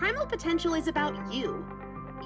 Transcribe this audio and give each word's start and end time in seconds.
Primal 0.00 0.24
potential 0.24 0.72
is 0.72 0.88
about 0.88 1.30
you. 1.30 1.62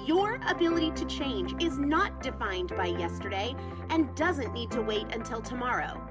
Your 0.05 0.39
ability 0.47 0.91
to 0.91 1.03
change 1.07 1.61
is 1.61 1.77
not 1.77 2.23
defined 2.23 2.73
by 2.77 2.85
yesterday 2.85 3.53
and 3.89 4.15
doesn't 4.15 4.53
need 4.53 4.71
to 4.71 4.81
wait 4.81 5.07
until 5.13 5.41
tomorrow. 5.41 6.01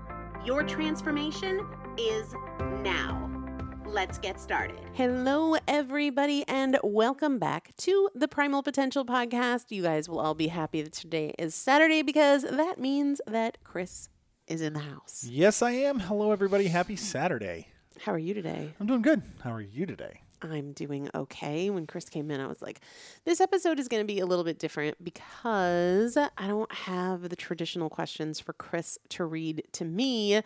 Your 0.44 0.62
transformation 0.62 1.66
is 1.96 2.34
now. 2.82 3.30
Let's 3.86 4.18
get 4.18 4.38
started. 4.38 4.78
Hello, 4.92 5.56
everybody, 5.66 6.44
and 6.48 6.78
welcome 6.84 7.38
back 7.38 7.74
to 7.78 8.10
the 8.14 8.28
Primal 8.28 8.62
Potential 8.62 9.06
Podcast. 9.06 9.70
You 9.70 9.84
guys 9.84 10.06
will 10.06 10.20
all 10.20 10.34
be 10.34 10.48
happy 10.48 10.82
that 10.82 10.92
today 10.92 11.32
is 11.38 11.54
Saturday 11.54 12.02
because 12.02 12.42
that 12.42 12.78
means 12.78 13.22
that 13.26 13.56
Chris 13.64 14.10
is 14.46 14.60
in 14.60 14.74
the 14.74 14.80
house. 14.80 15.26
Yes, 15.26 15.62
I 15.62 15.70
am. 15.70 15.98
Hello, 15.98 16.30
everybody. 16.30 16.68
Happy 16.68 16.96
Saturday. 16.96 17.68
How 18.00 18.12
are 18.12 18.18
you 18.18 18.34
today? 18.34 18.74
I'm 18.78 18.86
doing 18.86 19.00
good. 19.00 19.22
How 19.42 19.50
are 19.50 19.62
you 19.62 19.86
today? 19.86 20.23
I'm 20.42 20.72
doing 20.72 21.08
okay. 21.14 21.70
When 21.70 21.86
Chris 21.86 22.08
came 22.08 22.30
in, 22.30 22.40
I 22.40 22.46
was 22.46 22.60
like, 22.60 22.80
this 23.24 23.40
episode 23.40 23.78
is 23.78 23.88
going 23.88 24.02
to 24.02 24.06
be 24.06 24.20
a 24.20 24.26
little 24.26 24.44
bit 24.44 24.58
different 24.58 25.02
because 25.02 26.16
I 26.16 26.46
don't 26.46 26.72
have 26.72 27.28
the 27.28 27.36
traditional 27.36 27.88
questions 27.88 28.40
for 28.40 28.52
Chris 28.52 28.98
to 29.10 29.24
read 29.24 29.62
to 29.72 29.84
me. 29.84 30.42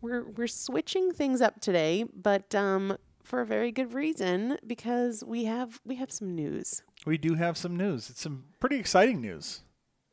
We're 0.00 0.24
we're 0.28 0.46
switching 0.46 1.12
things 1.12 1.40
up 1.40 1.60
today, 1.60 2.04
but 2.14 2.54
um 2.54 2.96
for 3.22 3.42
a 3.42 3.46
very 3.46 3.70
good 3.70 3.92
reason 3.92 4.56
because 4.66 5.22
we 5.26 5.44
have 5.44 5.80
we 5.84 5.96
have 5.96 6.10
some 6.10 6.34
news. 6.34 6.82
We 7.04 7.18
do 7.18 7.34
have 7.34 7.56
some 7.56 7.76
news. 7.76 8.10
It's 8.10 8.22
some 8.22 8.44
pretty 8.60 8.76
exciting 8.76 9.20
news. 9.20 9.62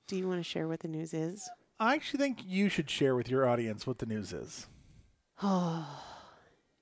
Do 0.08 0.18
you 0.18 0.28
want 0.28 0.40
to 0.40 0.44
share 0.44 0.68
what 0.68 0.82
the 0.82 0.88
news 0.88 1.14
is? 1.14 1.50
I 1.80 1.96
actually 1.96 2.20
think 2.20 2.40
you 2.46 2.70
should 2.70 2.90
share 2.90 3.16
with 3.16 3.30
your 3.30 3.48
audience 3.48 3.88
what 3.88 4.00
the 4.00 4.06
news 4.06 4.34
is. 4.34 4.68
Oh. 5.42 5.88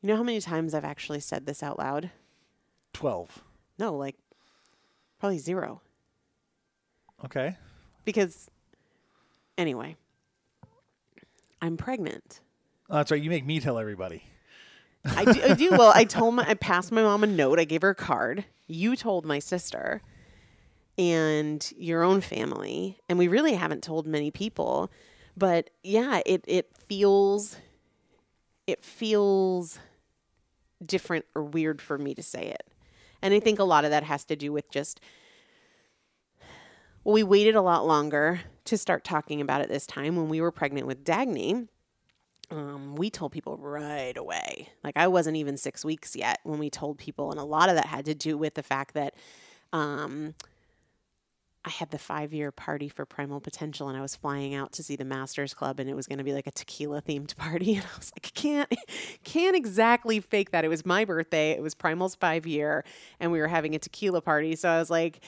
You 0.02 0.08
know 0.08 0.18
how 0.18 0.24
many 0.24 0.42
times 0.42 0.74
I've 0.74 0.84
actually 0.84 1.22
said 1.22 1.46
this 1.46 1.64
out 1.64 1.80
loud? 1.80 2.12
12. 2.94 3.44
No, 3.80 3.96
like 3.96 4.16
probably 5.20 5.40
zero. 5.40 5.82
Okay. 7.26 7.58
Because, 8.06 8.50
anyway, 9.58 9.96
I'm 11.62 11.78
pregnant. 11.78 12.42
Oh, 12.90 12.98
that's 12.98 13.12
right. 13.12 13.22
You 13.22 13.30
make 13.30 13.46
me 13.46 13.60
tell 13.60 13.80
everybody. 13.80 14.24
I 15.06 15.26
do, 15.26 15.42
I 15.42 15.54
do. 15.54 15.72
Well, 15.72 15.92
I 15.94 16.04
told 16.04 16.36
my, 16.36 16.46
I 16.48 16.54
passed 16.54 16.92
my 16.92 17.02
mom 17.02 17.24
a 17.24 17.28
note. 17.28 17.60
I 17.60 17.64
gave 17.64 17.82
her 17.82 17.90
a 17.90 17.96
card. 17.96 18.46
You 18.68 18.96
told 18.96 19.26
my 19.26 19.40
sister 19.40 20.02
and 20.98 21.72
your 21.78 22.04
own 22.04 22.22
family. 22.22 23.00
And 23.10 23.18
we 23.18 23.28
really 23.28 23.54
haven't 23.54 23.84
told 23.84 24.06
many 24.06 24.32
people. 24.32 24.92
But 25.36 25.70
yeah, 25.84 26.22
it, 26.26 26.44
it 26.48 26.70
feels, 26.88 27.58
it 28.68 28.84
feels 28.84 29.80
different 30.86 31.26
or 31.36 31.44
weird 31.44 31.82
for 31.82 31.98
me 31.98 32.14
to 32.16 32.24
say 32.24 32.48
it. 32.48 32.64
And 33.24 33.34
I 33.34 33.40
think 33.40 33.58
a 33.58 33.64
lot 33.64 33.86
of 33.86 33.92
that 33.92 34.04
has 34.04 34.26
to 34.26 34.36
do 34.36 34.52
with 34.52 34.70
just, 34.70 35.00
we 37.06 37.24
waited 37.24 37.56
a 37.56 37.62
lot 37.62 37.88
longer 37.88 38.42
to 38.66 38.78
start 38.78 39.06
talking 39.06 39.40
about 39.40 39.62
it 39.62 39.70
this 39.70 39.88
time 39.88 40.18
when 40.18 40.28
we 40.28 40.42
were 40.42 40.52
pregnant 40.52 40.88
with 40.88 41.06
Dagny. 41.06 41.70
Um, 42.52 42.98
we 42.98 43.10
told 43.10 43.32
people 43.32 43.58
right 43.58 44.18
away. 44.18 44.68
Like 44.84 44.98
I 44.98 45.08
wasn't 45.08 45.38
even 45.38 45.56
six 45.56 45.86
weeks 45.86 46.18
yet 46.18 46.40
when 46.44 46.60
we 46.60 46.70
told 46.70 46.98
people, 46.98 47.32
and 47.32 47.40
a 47.40 47.46
lot 47.46 47.70
of 47.70 47.76
that 47.76 47.86
had 47.86 48.04
to 48.06 48.14
do 48.14 48.38
with 48.38 48.56
the 48.56 48.62
fact 48.62 48.94
that 48.94 49.16
um, 49.72 50.36
I 51.66 51.70
had 51.70 51.92
the 51.92 51.98
five 51.98 52.34
year 52.34 52.52
party 52.52 52.90
for 52.90 53.06
Primal 53.06 53.40
Potential, 53.40 53.88
and 53.88 53.98
I 53.98 54.02
was 54.02 54.16
flying 54.16 54.54
out 54.54 54.74
to 54.74 54.84
see 54.84 54.96
the 54.96 55.06
Masters 55.06 55.54
Club, 55.54 55.80
and 55.80 55.90
it 55.90 55.96
was 55.96 56.08
going 56.08 56.18
to 56.18 56.24
be 56.24 56.34
like 56.34 56.48
a 56.48 56.52
tequila 56.52 57.02
themed 57.02 57.36
party, 57.38 57.76
and 57.76 57.84
I 57.84 57.98
was 57.98 58.12
like, 58.16 58.34
can't, 58.34 58.74
can't 59.24 59.56
exactly 59.56 60.20
fake 60.20 60.52
that. 60.52 60.66
It 60.66 60.70
was 60.70 60.86
my 60.86 61.06
birthday. 61.06 61.52
It 61.52 61.62
was 61.62 61.74
Primal's 61.74 62.16
five 62.16 62.46
year, 62.46 62.84
and 63.20 63.32
we 63.32 63.40
were 63.40 63.48
having 63.48 63.76
a 63.76 63.80
tequila 63.80 64.22
party, 64.22 64.56
so 64.56 64.70
I 64.70 64.80
was 64.80 64.90
like, 64.90 65.22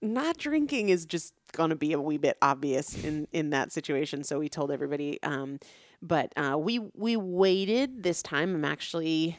not 0.00 0.36
drinking 0.36 0.88
is 0.88 1.06
just 1.06 1.32
going 1.52 1.70
to 1.70 1.76
be 1.76 1.92
a 1.92 2.00
wee 2.00 2.18
bit 2.18 2.36
obvious 2.42 3.02
in 3.04 3.28
in 3.32 3.50
that 3.50 3.70
situation. 3.70 4.24
So 4.24 4.40
we 4.40 4.48
told 4.48 4.72
everybody. 4.72 5.22
Um, 5.22 5.60
but 6.02 6.32
uh, 6.36 6.58
we 6.58 6.80
we 6.94 7.16
waited 7.16 8.02
this 8.02 8.22
time. 8.22 8.54
I'm 8.54 8.64
actually 8.64 9.38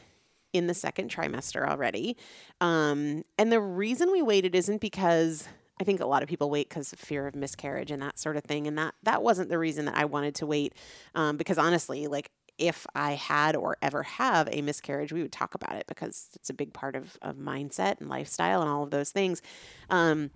in 0.54 0.66
the 0.66 0.74
second 0.74 1.10
trimester 1.10 1.68
already, 1.68 2.16
um, 2.60 3.24
and 3.38 3.52
the 3.52 3.60
reason 3.60 4.10
we 4.10 4.22
waited 4.22 4.54
isn't 4.54 4.80
because 4.80 5.46
I 5.80 5.84
think 5.84 6.00
a 6.00 6.06
lot 6.06 6.22
of 6.22 6.28
people 6.28 6.50
wait 6.50 6.68
because 6.68 6.92
of 6.92 6.98
fear 6.98 7.26
of 7.26 7.34
miscarriage 7.34 7.90
and 7.90 8.00
that 8.02 8.18
sort 8.18 8.36
of 8.36 8.44
thing. 8.44 8.66
And 8.66 8.78
that 8.78 8.94
that 9.02 9.22
wasn't 9.22 9.48
the 9.48 9.58
reason 9.58 9.86
that 9.86 9.96
I 9.96 10.04
wanted 10.04 10.34
to 10.36 10.46
wait. 10.46 10.74
Um, 11.14 11.36
because 11.36 11.58
honestly, 11.58 12.06
like 12.06 12.30
if 12.58 12.86
I 12.94 13.12
had 13.12 13.56
or 13.56 13.76
ever 13.82 14.02
have 14.04 14.48
a 14.52 14.62
miscarriage, 14.62 15.12
we 15.12 15.22
would 15.22 15.32
talk 15.32 15.54
about 15.54 15.74
it 15.76 15.86
because 15.86 16.28
it's 16.34 16.50
a 16.50 16.54
big 16.54 16.72
part 16.72 16.94
of, 16.94 17.18
of 17.20 17.36
mindset 17.36 18.00
and 18.00 18.08
lifestyle 18.08 18.60
and 18.60 18.70
all 18.70 18.84
of 18.84 18.90
those 18.90 19.10
things. 19.10 19.42
Um, 19.90 20.30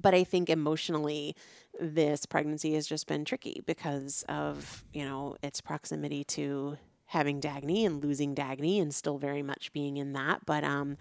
but 0.00 0.14
I 0.14 0.24
think 0.24 0.48
emotionally, 0.48 1.36
this 1.78 2.24
pregnancy 2.24 2.74
has 2.74 2.86
just 2.86 3.06
been 3.06 3.24
tricky 3.24 3.62
because 3.66 4.24
of, 4.28 4.84
you 4.92 5.04
know, 5.04 5.36
its 5.42 5.60
proximity 5.60 6.24
to 6.24 6.78
having 7.06 7.40
Dagny 7.40 7.84
and 7.84 8.02
losing 8.02 8.34
Dagny 8.34 8.80
and 8.80 8.94
still 8.94 9.18
very 9.18 9.42
much 9.42 9.72
being 9.72 9.98
in 9.98 10.14
that. 10.14 10.46
But 10.46 10.64
um, 10.64 10.96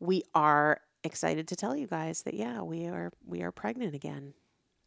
we 0.00 0.22
are 0.34 0.80
excited 1.04 1.48
to 1.48 1.56
tell 1.56 1.76
you 1.76 1.86
guys 1.86 2.22
that 2.22 2.34
yeah, 2.34 2.62
we 2.62 2.86
are 2.86 3.12
we 3.26 3.42
are 3.42 3.52
pregnant 3.52 3.94
again. 3.94 4.34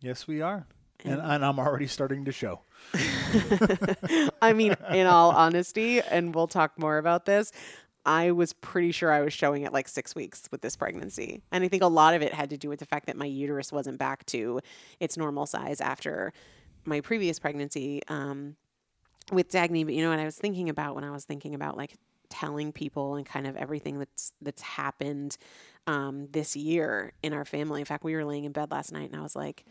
Yes, 0.02 0.28
we 0.28 0.42
are. 0.42 0.68
And, 1.04 1.20
and 1.20 1.44
I'm 1.44 1.60
already 1.60 1.88
starting 1.88 2.26
to 2.26 2.32
show. 2.32 2.62
I 4.42 4.54
mean, 4.54 4.76
in 4.92 5.08
all 5.08 5.32
honesty, 5.32 6.00
and 6.00 6.34
we'll 6.36 6.48
talk 6.48 6.78
more 6.78 7.00
about 7.00 7.26
this, 7.26 7.52
I 8.06 8.32
was 8.32 8.54
pretty 8.54 8.92
sure 8.92 9.12
I 9.12 9.22
was 9.22 9.34
showing 9.34 9.64
it 9.64 9.74
like 9.74 9.88
six 9.88 10.16
weeks 10.16 10.44
with 10.52 10.62
this 10.62 10.76
pregnancy. 10.76 11.42
And 11.52 11.64
I 11.64 11.68
think 11.68 11.84
a 11.84 11.88
lot 11.88 12.14
of 12.14 12.22
it 12.22 12.34
had 12.34 12.50
to 12.52 12.58
do 12.58 12.70
with 12.70 12.80
the 12.80 12.86
fact 12.86 13.08
that 13.08 13.18
my 13.18 13.26
uterus 13.26 13.72
wasn't 13.72 13.98
back 13.98 14.26
to 14.28 14.60
its 15.00 15.18
normal 15.18 15.46
size 15.46 15.82
after 15.82 16.34
my 16.86 17.02
previous 17.02 17.40
pregnancy 17.40 18.02
um, 18.08 18.56
with 19.32 19.50
Dagny. 19.50 19.86
But 19.86 19.94
you 19.94 20.04
know 20.04 20.10
what 20.10 20.20
I 20.20 20.26
was 20.26 20.38
thinking 20.38 20.70
about 20.70 20.96
when 20.96 21.04
I 21.04 21.12
was 21.12 21.26
thinking 21.26 21.54
about 21.56 21.78
like 21.78 21.96
telling 22.30 22.72
people 22.72 23.16
and 23.16 23.26
kind 23.26 23.46
of 23.46 23.56
everything 23.56 24.00
that's 24.00 24.34
that's 24.42 24.62
happened 24.62 25.38
um, 25.88 26.28
this 26.32 26.56
year 26.56 27.14
in 27.24 27.34
our 27.34 27.46
family. 27.46 27.82
In 27.82 27.86
fact, 27.86 28.04
we 28.04 28.16
were 28.16 28.26
laying 28.26 28.46
in 28.46 28.52
bed 28.52 28.72
last 28.72 28.92
night 28.92 29.10
and 29.10 29.20
I 29.20 29.24
was 29.24 29.36
like, 29.36 29.66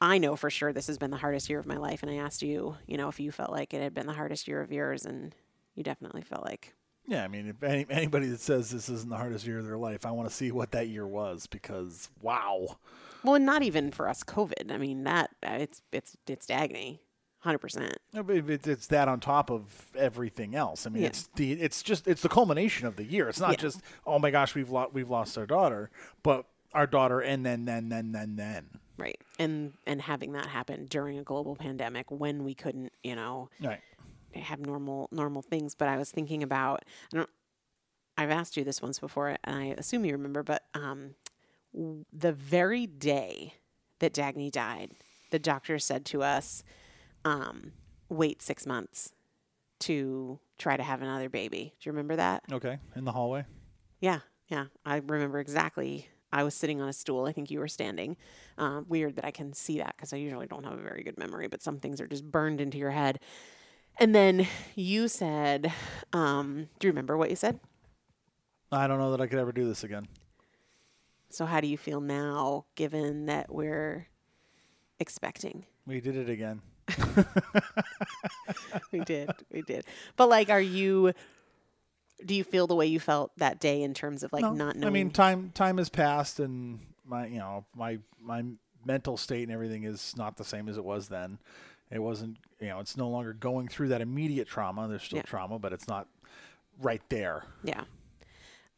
I 0.00 0.18
know 0.18 0.36
for 0.36 0.50
sure 0.50 0.72
this 0.72 0.88
has 0.88 0.98
been 0.98 1.10
the 1.10 1.16
hardest 1.16 1.48
year 1.48 1.58
of 1.58 1.66
my 1.66 1.76
life. 1.76 2.02
And 2.02 2.10
I 2.10 2.16
asked 2.16 2.42
you, 2.42 2.76
you 2.86 2.96
know, 2.96 3.08
if 3.08 3.18
you 3.18 3.32
felt 3.32 3.50
like 3.50 3.72
it 3.72 3.82
had 3.82 3.94
been 3.94 4.06
the 4.06 4.12
hardest 4.12 4.46
year 4.46 4.60
of 4.60 4.70
yours, 4.70 5.06
and 5.06 5.34
you 5.74 5.82
definitely 5.82 6.22
felt 6.22 6.44
like. 6.44 6.74
Yeah, 7.08 7.24
I 7.24 7.28
mean, 7.28 7.48
if 7.48 7.62
any, 7.62 7.86
anybody 7.88 8.26
that 8.28 8.40
says 8.40 8.70
this 8.70 8.88
isn't 8.88 9.08
the 9.08 9.16
hardest 9.16 9.46
year 9.46 9.58
of 9.58 9.64
their 9.64 9.78
life, 9.78 10.04
I 10.04 10.10
want 10.10 10.28
to 10.28 10.34
see 10.34 10.50
what 10.50 10.72
that 10.72 10.88
year 10.88 11.06
was 11.06 11.46
because 11.46 12.10
wow. 12.20 12.78
Well, 13.22 13.38
not 13.38 13.62
even 13.62 13.90
for 13.90 14.08
us, 14.08 14.22
COVID. 14.22 14.70
I 14.70 14.76
mean, 14.76 15.04
that 15.04 15.30
uh, 15.42 15.58
it's 15.60 15.82
it's 15.92 16.16
it's 16.26 16.46
Dagny 16.46 16.98
hundred 17.46 17.58
percent. 17.58 17.96
It's 18.12 18.88
that 18.88 19.08
on 19.08 19.20
top 19.20 19.50
of 19.50 19.62
everything 19.96 20.54
else. 20.54 20.86
I 20.86 20.90
mean, 20.90 21.02
yeah. 21.02 21.08
it's 21.08 21.28
the 21.36 21.52
it's 21.52 21.82
just 21.82 22.06
it's 22.06 22.22
the 22.22 22.28
culmination 22.28 22.86
of 22.86 22.96
the 22.96 23.04
year. 23.04 23.28
It's 23.28 23.40
not 23.40 23.52
yeah. 23.52 23.56
just 23.56 23.80
oh 24.06 24.18
my 24.18 24.30
gosh 24.30 24.54
we've 24.54 24.70
lost 24.70 24.92
we've 24.92 25.08
lost 25.08 25.38
our 25.38 25.46
daughter, 25.46 25.90
but 26.22 26.46
our 26.74 26.86
daughter 26.86 27.20
and 27.20 27.46
then 27.46 27.64
then 27.64 27.88
then 27.88 28.12
then 28.12 28.36
then. 28.36 28.66
Right, 28.98 29.20
and 29.38 29.74
and 29.86 30.02
having 30.02 30.32
that 30.32 30.46
happen 30.46 30.86
during 30.86 31.18
a 31.18 31.22
global 31.22 31.54
pandemic 31.54 32.10
when 32.10 32.44
we 32.44 32.54
couldn't, 32.54 32.92
you 33.02 33.14
know, 33.14 33.50
right, 33.62 33.80
have 34.34 34.60
normal 34.60 35.08
normal 35.12 35.42
things. 35.42 35.74
But 35.74 35.88
I 35.88 35.96
was 35.96 36.10
thinking 36.10 36.42
about 36.42 36.84
I 37.12 37.18
don't. 37.18 37.30
I've 38.18 38.30
asked 38.30 38.56
you 38.56 38.64
this 38.64 38.80
once 38.80 38.98
before, 38.98 39.36
and 39.44 39.56
I 39.56 39.64
assume 39.78 40.04
you 40.06 40.12
remember, 40.12 40.42
but 40.42 40.64
um, 40.72 41.14
the 41.74 42.32
very 42.32 42.86
day 42.86 43.54
that 43.98 44.14
Dagny 44.14 44.50
died, 44.50 44.92
the 45.30 45.38
doctor 45.38 45.78
said 45.78 46.06
to 46.06 46.22
us 46.22 46.64
um, 47.26 47.72
wait 48.08 48.40
six 48.40 48.64
months 48.66 49.12
to 49.80 50.38
try 50.58 50.76
to 50.76 50.82
have 50.82 51.02
another 51.02 51.28
baby. 51.28 51.74
Do 51.80 51.88
you 51.88 51.92
remember 51.92 52.16
that? 52.16 52.44
Okay, 52.50 52.78
in 52.94 53.04
the 53.04 53.12
hallway. 53.12 53.44
Yeah, 54.00 54.20
yeah, 54.48 54.66
I 54.86 54.96
remember 54.98 55.40
exactly. 55.40 56.08
I 56.32 56.44
was 56.44 56.54
sitting 56.54 56.80
on 56.80 56.88
a 56.88 56.92
stool. 56.92 57.24
I 57.24 57.32
think 57.32 57.50
you 57.50 57.58
were 57.58 57.68
standing. 57.68 58.16
Uh, 58.56 58.82
weird 58.88 59.16
that 59.16 59.24
I 59.24 59.32
can 59.32 59.52
see 59.52 59.78
that 59.78 59.94
because 59.96 60.12
I 60.12 60.16
usually 60.16 60.46
don't 60.46 60.64
have 60.64 60.78
a 60.78 60.82
very 60.82 61.02
good 61.02 61.18
memory, 61.18 61.48
but 61.48 61.62
some 61.62 61.78
things 61.78 62.00
are 62.00 62.06
just 62.06 62.24
burned 62.24 62.60
into 62.60 62.78
your 62.78 62.90
head. 62.92 63.18
And 63.98 64.14
then 64.14 64.46
you 64.74 65.08
said, 65.08 65.72
um, 66.12 66.68
"Do 66.78 66.86
you 66.86 66.92
remember 66.92 67.16
what 67.16 67.30
you 67.30 67.36
said?" 67.36 67.58
I 68.70 68.86
don't 68.86 68.98
know 68.98 69.10
that 69.10 69.20
I 69.20 69.26
could 69.26 69.38
ever 69.38 69.52
do 69.52 69.66
this 69.66 69.82
again. 69.82 70.06
So, 71.28 71.44
how 71.44 71.60
do 71.60 71.66
you 71.66 71.78
feel 71.78 72.00
now, 72.00 72.66
given 72.76 73.26
that 73.26 73.52
we're 73.52 74.06
expecting? 75.00 75.66
We 75.86 76.00
did 76.00 76.16
it 76.16 76.28
again. 76.28 76.60
we 78.92 79.00
did. 79.00 79.30
We 79.50 79.62
did. 79.62 79.84
But 80.16 80.28
like 80.28 80.50
are 80.50 80.60
you 80.60 81.12
do 82.24 82.34
you 82.34 82.44
feel 82.44 82.66
the 82.66 82.74
way 82.74 82.86
you 82.86 83.00
felt 83.00 83.32
that 83.36 83.60
day 83.60 83.82
in 83.82 83.94
terms 83.94 84.22
of 84.22 84.32
like 84.32 84.42
no, 84.42 84.52
not 84.52 84.76
knowing? 84.76 84.86
I 84.86 84.90
mean, 84.90 85.10
time 85.10 85.50
time 85.54 85.78
has 85.78 85.88
passed 85.88 86.40
and 86.40 86.80
my 87.04 87.26
you 87.26 87.38
know, 87.38 87.64
my 87.74 87.98
my 88.20 88.44
mental 88.84 89.16
state 89.16 89.42
and 89.42 89.52
everything 89.52 89.84
is 89.84 90.14
not 90.16 90.36
the 90.36 90.44
same 90.44 90.68
as 90.68 90.76
it 90.76 90.84
was 90.84 91.08
then. 91.08 91.38
It 91.90 92.00
wasn't, 92.00 92.38
you 92.60 92.68
know, 92.68 92.80
it's 92.80 92.96
no 92.96 93.08
longer 93.08 93.32
going 93.32 93.68
through 93.68 93.88
that 93.88 94.00
immediate 94.00 94.48
trauma. 94.48 94.88
There's 94.88 95.04
still 95.04 95.18
yeah. 95.18 95.22
trauma, 95.22 95.58
but 95.58 95.72
it's 95.72 95.88
not 95.88 96.08
right 96.80 97.02
there. 97.08 97.44
Yeah. 97.62 97.84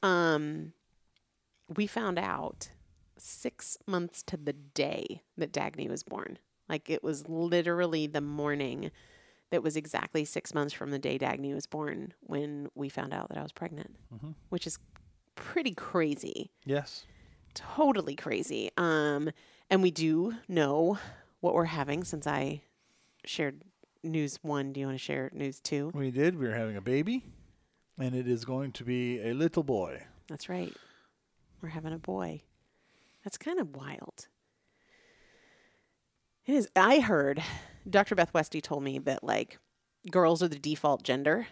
Um 0.03 0.73
we 1.69 1.87
found 1.87 2.19
out 2.19 2.71
6 3.19 3.79
months 3.87 4.23
to 4.23 4.37
the 4.37 4.53
day 4.53 5.23
that 5.37 5.53
Dagny 5.53 5.89
was 5.89 6.03
born. 6.03 6.39
Like 6.69 6.91
it 6.91 7.03
was 7.03 7.29
literally 7.29 8.07
the 8.07 8.21
morning 8.21 8.91
that 9.51 9.63
was 9.63 9.77
exactly 9.77 10.25
six 10.25 10.53
months 10.55 10.75
from 10.75 10.91
the 10.91 10.99
day 10.99 11.19
Dagny 11.19 11.55
was 11.55 11.67
born 11.67 12.13
when 12.21 12.69
we 12.75 12.89
found 12.89 13.15
out 13.15 13.29
that 13.31 13.39
I 13.39 13.43
was 13.43 13.53
pregnant, 13.53 13.97
mm-hmm. 14.15 14.33
which 14.51 14.67
is 14.67 14.79
pretty 15.35 15.73
crazy. 15.73 16.51
Yes. 16.65 17.07
Totally 17.55 18.15
crazy. 18.15 18.71
Um, 18.77 19.31
and 19.71 19.83
we 19.83 19.91
do 19.91 20.35
know 20.49 20.99
what 21.41 21.55
we're 21.55 21.65
having 21.65 22.05
since 22.05 22.27
I 22.27 22.63
shared 23.25 23.63
news 24.03 24.39
one. 24.43 24.73
Do 24.73 24.81
you 24.81 24.87
want 24.87 24.99
to 24.99 25.03
share 25.03 25.31
news 25.33 25.61
two? 25.61 25.91
We 25.95 26.11
did. 26.11 26.39
We 26.39 26.47
were 26.47 26.55
having 26.55 26.77
a 26.77 26.83
baby. 26.83 27.25
And 27.99 28.15
it 28.15 28.29
is 28.29 28.45
going 28.45 28.73
to 28.73 28.85
be 28.85 29.21
a 29.21 29.33
little 29.33 29.63
boy. 29.65 30.03
That's 30.29 30.49
right. 30.49 30.73
We're 31.61 31.71
having 31.71 31.93
a 31.93 31.99
boy. 31.99 32.43
That's 33.25 33.39
kind 33.39 33.59
of 33.59 33.75
wild. 33.75 34.29
It 36.49 36.55
is. 36.55 36.69
I 36.75 37.01
heard 37.01 37.43
Dr. 37.89 38.15
Beth 38.15 38.33
Westy 38.33 38.63
told 38.63 38.83
me 38.83 38.99
that 39.01 39.23
like 39.23 39.59
girls 40.11 40.43
are 40.43 40.49
the 40.49 40.59
default 40.59 41.03
gender. 41.03 41.47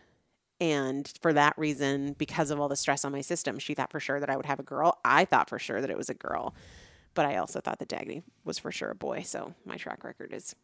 And 0.58 1.12
for 1.20 1.34
that 1.34 1.52
reason, 1.58 2.14
because 2.14 2.50
of 2.50 2.58
all 2.58 2.68
the 2.68 2.76
stress 2.76 3.04
on 3.04 3.12
my 3.12 3.20
system, 3.20 3.58
she 3.58 3.74
thought 3.74 3.92
for 3.92 4.00
sure 4.00 4.18
that 4.18 4.30
I 4.30 4.36
would 4.36 4.46
have 4.46 4.58
a 4.58 4.62
girl. 4.62 4.98
I 5.04 5.26
thought 5.26 5.50
for 5.50 5.58
sure 5.58 5.82
that 5.82 5.90
it 5.90 5.98
was 5.98 6.08
a 6.08 6.14
girl. 6.14 6.54
But 7.12 7.26
I 7.26 7.36
also 7.36 7.60
thought 7.60 7.78
that 7.80 7.90
Dagny 7.90 8.22
was 8.42 8.58
for 8.58 8.72
sure 8.72 8.90
a 8.90 8.94
boy. 8.94 9.20
So 9.20 9.52
my 9.66 9.76
track 9.76 10.02
record 10.02 10.32
is 10.32 10.56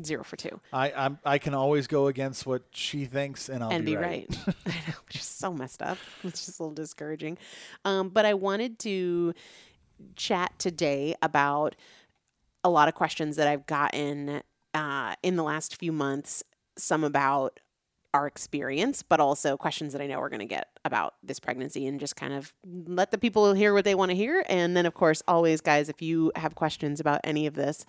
zero 0.00 0.22
for 0.22 0.36
two. 0.36 0.60
I 0.72 0.92
I'm, 0.92 1.18
I 1.24 1.38
can 1.38 1.52
always 1.52 1.88
go 1.88 2.06
against 2.06 2.46
what 2.46 2.62
she 2.70 3.04
thinks, 3.04 3.48
and 3.48 3.64
I'll 3.64 3.70
and 3.70 3.84
be, 3.84 3.96
be 3.96 3.96
right. 3.96 4.28
I 4.46 4.70
know, 4.70 4.94
which 5.06 5.16
is 5.16 5.24
so 5.24 5.52
messed 5.52 5.82
up. 5.82 5.98
It's 6.22 6.46
just 6.46 6.60
a 6.60 6.62
little 6.62 6.74
discouraging. 6.74 7.36
Um, 7.84 8.10
but 8.10 8.24
I 8.24 8.34
wanted 8.34 8.78
to 8.80 9.34
chat 10.14 10.56
today 10.58 11.14
about 11.20 11.74
a 12.64 12.70
lot 12.70 12.88
of 12.88 12.94
questions 12.94 13.36
that 13.36 13.48
I've 13.48 13.66
gotten 13.66 14.42
uh, 14.74 15.14
in 15.22 15.36
the 15.36 15.42
last 15.42 15.76
few 15.76 15.92
months. 15.92 16.42
Some 16.76 17.04
about 17.04 17.60
our 18.12 18.26
experience, 18.26 19.02
but 19.02 19.20
also 19.20 19.56
questions 19.56 19.92
that 19.92 20.02
I 20.02 20.06
know 20.06 20.18
we're 20.18 20.30
going 20.30 20.40
to 20.40 20.46
get 20.46 20.68
about 20.84 21.14
this 21.22 21.38
pregnancy 21.38 21.86
and 21.86 22.00
just 22.00 22.16
kind 22.16 22.32
of 22.32 22.52
let 22.64 23.12
the 23.12 23.18
people 23.18 23.52
hear 23.54 23.72
what 23.72 23.84
they 23.84 23.94
want 23.94 24.10
to 24.10 24.16
hear. 24.16 24.44
And 24.48 24.76
then, 24.76 24.86
of 24.86 24.94
course, 24.94 25.22
always, 25.28 25.60
guys, 25.60 25.88
if 25.88 26.02
you 26.02 26.32
have 26.34 26.54
questions 26.54 26.98
about 26.98 27.20
any 27.22 27.46
of 27.46 27.54
this, 27.54 27.84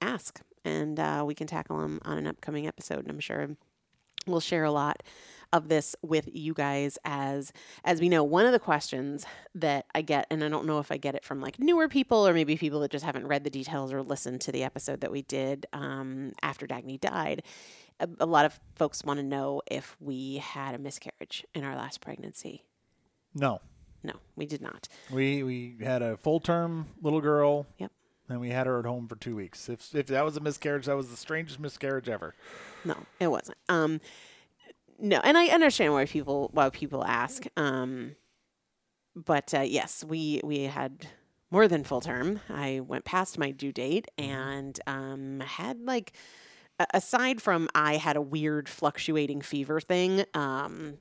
ask 0.00 0.40
and 0.64 0.98
uh, 0.98 1.24
we 1.26 1.34
can 1.34 1.46
tackle 1.46 1.80
them 1.80 2.00
on 2.04 2.18
an 2.18 2.26
upcoming 2.26 2.66
episode. 2.66 3.00
And 3.00 3.10
I'm 3.10 3.20
sure 3.20 3.48
we'll 4.26 4.40
share 4.40 4.64
a 4.64 4.72
lot 4.72 5.02
of 5.52 5.68
this 5.68 5.96
with 6.02 6.28
you 6.32 6.54
guys 6.54 6.98
as 7.04 7.52
as 7.84 8.00
we 8.00 8.08
know 8.08 8.22
one 8.22 8.46
of 8.46 8.52
the 8.52 8.58
questions 8.58 9.24
that 9.54 9.86
I 9.94 10.02
get 10.02 10.26
and 10.30 10.44
I 10.44 10.48
don't 10.48 10.66
know 10.66 10.78
if 10.78 10.92
I 10.92 10.96
get 10.96 11.14
it 11.14 11.24
from 11.24 11.40
like 11.40 11.58
newer 11.58 11.88
people 11.88 12.26
or 12.26 12.32
maybe 12.32 12.56
people 12.56 12.80
that 12.80 12.90
just 12.90 13.04
haven't 13.04 13.26
read 13.26 13.44
the 13.44 13.50
details 13.50 13.92
or 13.92 14.02
listened 14.02 14.40
to 14.42 14.52
the 14.52 14.62
episode 14.62 15.00
that 15.00 15.10
we 15.10 15.22
did 15.22 15.66
um, 15.72 16.32
after 16.42 16.66
Dagny 16.66 17.00
died 17.00 17.42
a, 17.98 18.08
a 18.20 18.26
lot 18.26 18.44
of 18.44 18.58
folks 18.76 19.04
want 19.04 19.18
to 19.18 19.24
know 19.24 19.60
if 19.70 19.96
we 20.00 20.36
had 20.36 20.74
a 20.74 20.78
miscarriage 20.78 21.44
in 21.54 21.64
our 21.64 21.74
last 21.76 22.00
pregnancy 22.00 22.64
No, 23.34 23.60
no 24.02 24.14
we 24.36 24.46
did 24.46 24.60
not 24.62 24.88
we 25.10 25.42
we 25.42 25.76
had 25.82 26.02
a 26.02 26.16
full 26.16 26.40
term 26.40 26.86
little 27.02 27.20
girl. 27.20 27.66
Yep. 27.78 27.92
And 28.28 28.40
we 28.40 28.50
had 28.50 28.68
her 28.68 28.78
at 28.78 28.84
home 28.84 29.08
for 29.08 29.16
two 29.16 29.34
weeks. 29.34 29.68
If 29.68 29.92
if 29.92 30.06
that 30.06 30.24
was 30.24 30.36
a 30.36 30.40
miscarriage, 30.40 30.86
that 30.86 30.96
was 30.96 31.08
the 31.08 31.16
strangest 31.16 31.58
miscarriage 31.58 32.08
ever. 32.08 32.36
No, 32.84 32.96
it 33.18 33.26
wasn't. 33.26 33.58
Um, 33.68 34.00
no, 35.00 35.20
and 35.24 35.36
I 35.36 35.46
understand 35.46 35.92
why 35.92 36.06
people 36.06 36.50
why 36.52 36.70
people 36.70 37.04
ask. 37.04 37.46
Um, 37.56 38.16
but 39.16 39.52
uh, 39.54 39.60
yes, 39.60 40.04
we 40.04 40.40
we 40.44 40.64
had 40.64 41.06
more 41.50 41.66
than 41.66 41.84
full 41.84 42.00
term. 42.00 42.40
I 42.48 42.80
went 42.80 43.04
past 43.04 43.38
my 43.38 43.50
due 43.50 43.72
date 43.72 44.08
and 44.16 44.78
um, 44.86 45.40
had 45.40 45.80
like 45.80 46.12
aside 46.94 47.40
from 47.42 47.68
I 47.74 47.96
had 47.96 48.16
a 48.16 48.22
weird 48.22 48.68
fluctuating 48.68 49.42
fever 49.42 49.80
thing. 49.80 50.24
Um, 50.34 50.98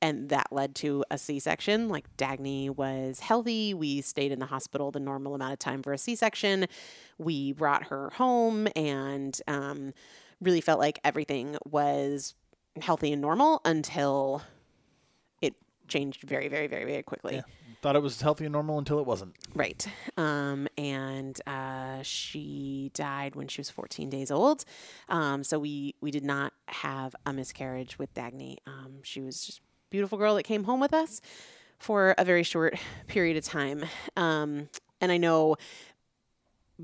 and 0.00 0.30
that 0.30 0.48
led 0.50 0.74
to 0.76 1.04
a 1.12 1.18
C-section. 1.18 1.88
Like 1.88 2.16
Dagny 2.16 2.68
was 2.74 3.20
healthy. 3.20 3.72
We 3.72 4.00
stayed 4.00 4.32
in 4.32 4.40
the 4.40 4.46
hospital 4.46 4.90
the 4.90 4.98
normal 4.98 5.34
amount 5.34 5.52
of 5.52 5.58
time 5.60 5.80
for 5.80 5.92
a 5.92 5.98
C-section. 5.98 6.66
We 7.18 7.52
brought 7.52 7.84
her 7.84 8.10
home 8.10 8.66
and 8.74 9.40
um, 9.46 9.92
really 10.40 10.60
felt 10.60 10.80
like 10.80 10.98
everything 11.04 11.56
was 11.64 12.34
healthy 12.80 13.12
and 13.12 13.20
normal 13.20 13.60
until 13.64 14.42
it 15.40 15.54
changed 15.88 16.22
very, 16.22 16.48
very, 16.48 16.66
very, 16.66 16.84
very 16.84 17.02
quickly. 17.02 17.36
Yeah. 17.36 17.42
Thought 17.82 17.96
it 17.96 18.02
was 18.02 18.20
healthy 18.20 18.44
and 18.44 18.52
normal 18.52 18.78
until 18.78 19.00
it 19.00 19.06
wasn't. 19.06 19.34
Right. 19.54 19.84
Um, 20.16 20.68
and 20.78 21.40
uh, 21.48 22.02
she 22.02 22.92
died 22.94 23.34
when 23.34 23.48
she 23.48 23.60
was 23.60 23.70
14 23.70 24.08
days 24.08 24.30
old. 24.30 24.64
Um, 25.08 25.42
so 25.42 25.58
we, 25.58 25.96
we 26.00 26.12
did 26.12 26.24
not 26.24 26.52
have 26.68 27.16
a 27.26 27.32
miscarriage 27.32 27.98
with 27.98 28.14
Dagny. 28.14 28.58
Um, 28.68 28.98
she 29.02 29.20
was 29.20 29.44
just 29.44 29.58
a 29.58 29.62
beautiful 29.90 30.16
girl 30.16 30.36
that 30.36 30.44
came 30.44 30.62
home 30.62 30.78
with 30.78 30.94
us 30.94 31.20
for 31.80 32.14
a 32.16 32.24
very 32.24 32.44
short 32.44 32.78
period 33.08 33.36
of 33.36 33.44
time. 33.44 33.84
Um, 34.16 34.68
and 35.00 35.10
I 35.10 35.16
know 35.16 35.56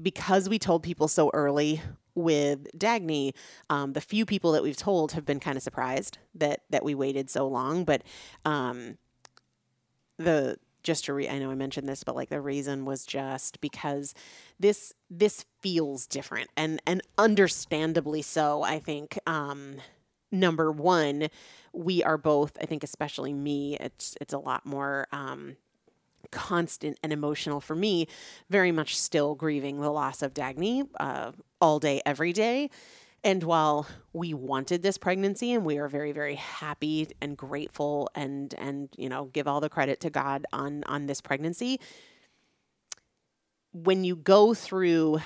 because 0.01 0.49
we 0.49 0.59
told 0.59 0.83
people 0.83 1.09
so 1.09 1.31
early 1.35 1.81
with 2.15 2.67
Dagny, 2.77 3.33
um, 3.71 3.93
the 3.93 4.01
few 4.01 4.27
people 4.27 4.53
that 4.53 4.63
we've 4.63 4.77
told 4.77 5.13
have 5.13 5.25
been 5.25 5.41
kind 5.41 5.57
of 5.57 5.63
surprised 5.63 6.19
that 6.35 6.63
that 6.71 6.85
we 6.85 6.95
waited 6.95 7.31
so 7.31 7.47
long. 7.47 7.85
But 7.85 8.03
um, 8.45 8.99
the 10.19 10.59
just 10.83 11.05
to 11.05 11.15
re- 11.15 11.29
I 11.29 11.39
know 11.39 11.51
I 11.51 11.55
mentioned 11.55 11.89
this, 11.89 12.05
but 12.05 12.17
like 12.17 12.29
the 12.29 12.41
reason 12.41 12.85
was 12.85 13.05
just 13.05 13.61
because 13.61 14.15
this 14.59 14.93
this 15.11 15.45
feels 15.61 16.07
different 16.07 16.51
and 16.57 16.81
and 16.87 17.03
understandably 17.17 18.23
so. 18.23 18.63
I 18.63 18.79
think 18.79 19.19
um, 19.27 19.77
number 20.31 20.71
one, 20.73 21.29
we 21.73 22.03
are 22.03 22.19
both. 22.19 22.53
I 22.61 22.67
think 22.67 22.83
especially 22.83 23.33
me, 23.33 23.77
it's 23.79 24.17
it's 24.21 24.33
a 24.33 24.39
lot 24.39 24.67
more. 24.67 25.07
Constant 26.31 26.99
and 27.03 27.13
emotional 27.13 27.61
for 27.61 27.75
me 27.75 28.07
very 28.51 28.73
much 28.73 28.97
still 28.97 29.35
grieving 29.35 29.81
the 29.81 29.91
loss 29.91 30.23
of 30.23 30.35
dagny 30.35 30.87
uh, 31.01 31.33
all 31.61 31.79
day 31.79 32.01
every 32.05 32.33
day 32.33 32.71
and 33.25 33.43
while 33.43 33.87
we 34.13 34.33
wanted 34.33 34.83
this 34.83 34.97
pregnancy 34.97 35.53
and 35.53 35.65
we 35.65 35.79
are 35.79 35.89
very 35.89 36.13
very 36.13 36.37
happy 36.37 37.09
and 37.21 37.37
grateful 37.37 38.09
and 38.15 38.55
and 38.59 38.89
you 38.97 39.09
know 39.09 39.27
give 39.27 39.49
all 39.49 39.61
the 39.61 39.69
credit 39.69 40.01
to 40.01 40.11
god 40.11 40.47
on 40.53 40.85
on 40.85 41.07
this 41.07 41.21
pregnancy 41.21 41.81
when 43.73 44.05
you 44.05 44.17
go 44.17 44.55
through 44.55 45.21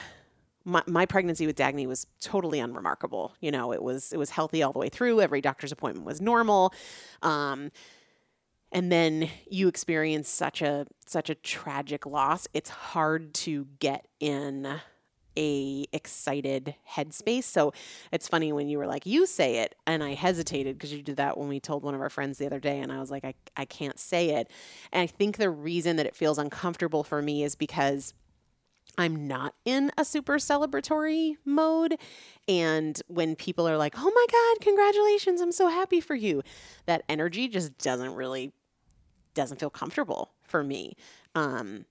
my, 0.64 0.82
my 0.86 1.06
pregnancy 1.06 1.46
with 1.46 1.56
Dagny 1.56 1.86
was 1.86 2.06
totally 2.20 2.60
unremarkable. 2.60 3.34
You 3.40 3.50
know, 3.50 3.72
it 3.72 3.82
was 3.82 4.12
it 4.12 4.16
was 4.16 4.30
healthy 4.30 4.62
all 4.62 4.72
the 4.72 4.78
way 4.78 4.88
through. 4.88 5.20
Every 5.20 5.40
doctor's 5.40 5.72
appointment 5.72 6.06
was 6.06 6.20
normal. 6.20 6.72
Um, 7.22 7.70
and 8.72 8.90
then 8.90 9.28
you 9.48 9.68
experience 9.68 10.28
such 10.28 10.62
a 10.62 10.86
such 11.06 11.30
a 11.30 11.34
tragic 11.34 12.06
loss 12.06 12.48
it's 12.54 12.70
hard 12.70 13.32
to 13.34 13.66
get 13.78 14.08
in 14.18 14.80
a 15.36 15.86
excited 15.92 16.74
headspace 16.90 17.44
so 17.44 17.72
it's 18.10 18.28
funny 18.28 18.52
when 18.52 18.68
you 18.68 18.76
were 18.76 18.86
like 18.86 19.06
you 19.06 19.26
say 19.26 19.58
it 19.58 19.74
and 19.86 20.02
i 20.02 20.14
hesitated 20.14 20.76
because 20.76 20.92
you 20.92 21.02
did 21.02 21.16
that 21.16 21.38
when 21.38 21.48
we 21.48 21.60
told 21.60 21.82
one 21.82 21.94
of 21.94 22.00
our 22.00 22.10
friends 22.10 22.38
the 22.38 22.46
other 22.46 22.60
day 22.60 22.80
and 22.80 22.92
i 22.92 22.98
was 22.98 23.10
like 23.10 23.24
I, 23.24 23.34
I 23.56 23.64
can't 23.64 23.98
say 23.98 24.30
it 24.30 24.50
and 24.92 25.00
i 25.00 25.06
think 25.06 25.36
the 25.36 25.50
reason 25.50 25.96
that 25.96 26.06
it 26.06 26.16
feels 26.16 26.38
uncomfortable 26.38 27.04
for 27.04 27.22
me 27.22 27.44
is 27.44 27.54
because 27.54 28.14
I'm 28.98 29.26
not 29.26 29.54
in 29.64 29.90
a 29.96 30.04
super 30.04 30.34
celebratory 30.34 31.36
mode. 31.46 31.96
And 32.46 33.00
when 33.06 33.36
people 33.36 33.66
are 33.66 33.78
like, 33.78 33.94
oh 33.96 34.12
my 34.14 34.26
God, 34.30 34.62
congratulations, 34.62 35.40
I'm 35.40 35.52
so 35.52 35.68
happy 35.68 36.00
for 36.00 36.14
you, 36.14 36.42
that 36.84 37.02
energy 37.08 37.48
just 37.48 37.78
doesn't 37.78 38.14
really 38.14 38.52
doesn't 39.34 39.58
feel 39.60 39.70
comfortable 39.70 40.32
for 40.42 40.62
me. 40.62 40.96
Um, 41.34 41.86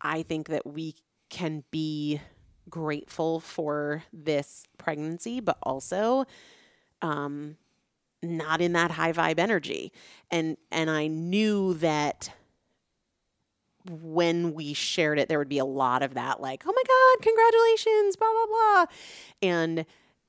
I 0.00 0.22
think 0.22 0.48
that 0.48 0.66
we 0.66 0.94
can 1.28 1.64
be 1.70 2.20
grateful 2.68 3.40
for 3.40 4.04
this 4.12 4.64
pregnancy, 4.78 5.40
but 5.40 5.58
also 5.62 6.24
um, 7.02 7.56
not 8.22 8.60
in 8.60 8.72
that 8.72 8.92
high 8.92 9.12
vibe 9.12 9.38
energy. 9.38 9.92
And 10.30 10.56
and 10.70 10.90
I 10.90 11.06
knew 11.06 11.74
that 11.74 12.32
when 13.88 14.52
we 14.52 14.74
shared 14.74 15.18
it, 15.18 15.28
there 15.28 15.38
would 15.38 15.48
be 15.48 15.58
a 15.58 15.64
lot 15.64 16.02
of 16.02 16.14
that, 16.14 16.40
like, 16.40 16.64
oh 16.66 16.72
my 16.74 16.82
God, 16.86 17.22
congratulations, 17.22 18.16
blah, 18.16 18.28
blah, 18.28 18.46
blah. 18.46 18.84
And 19.42 19.78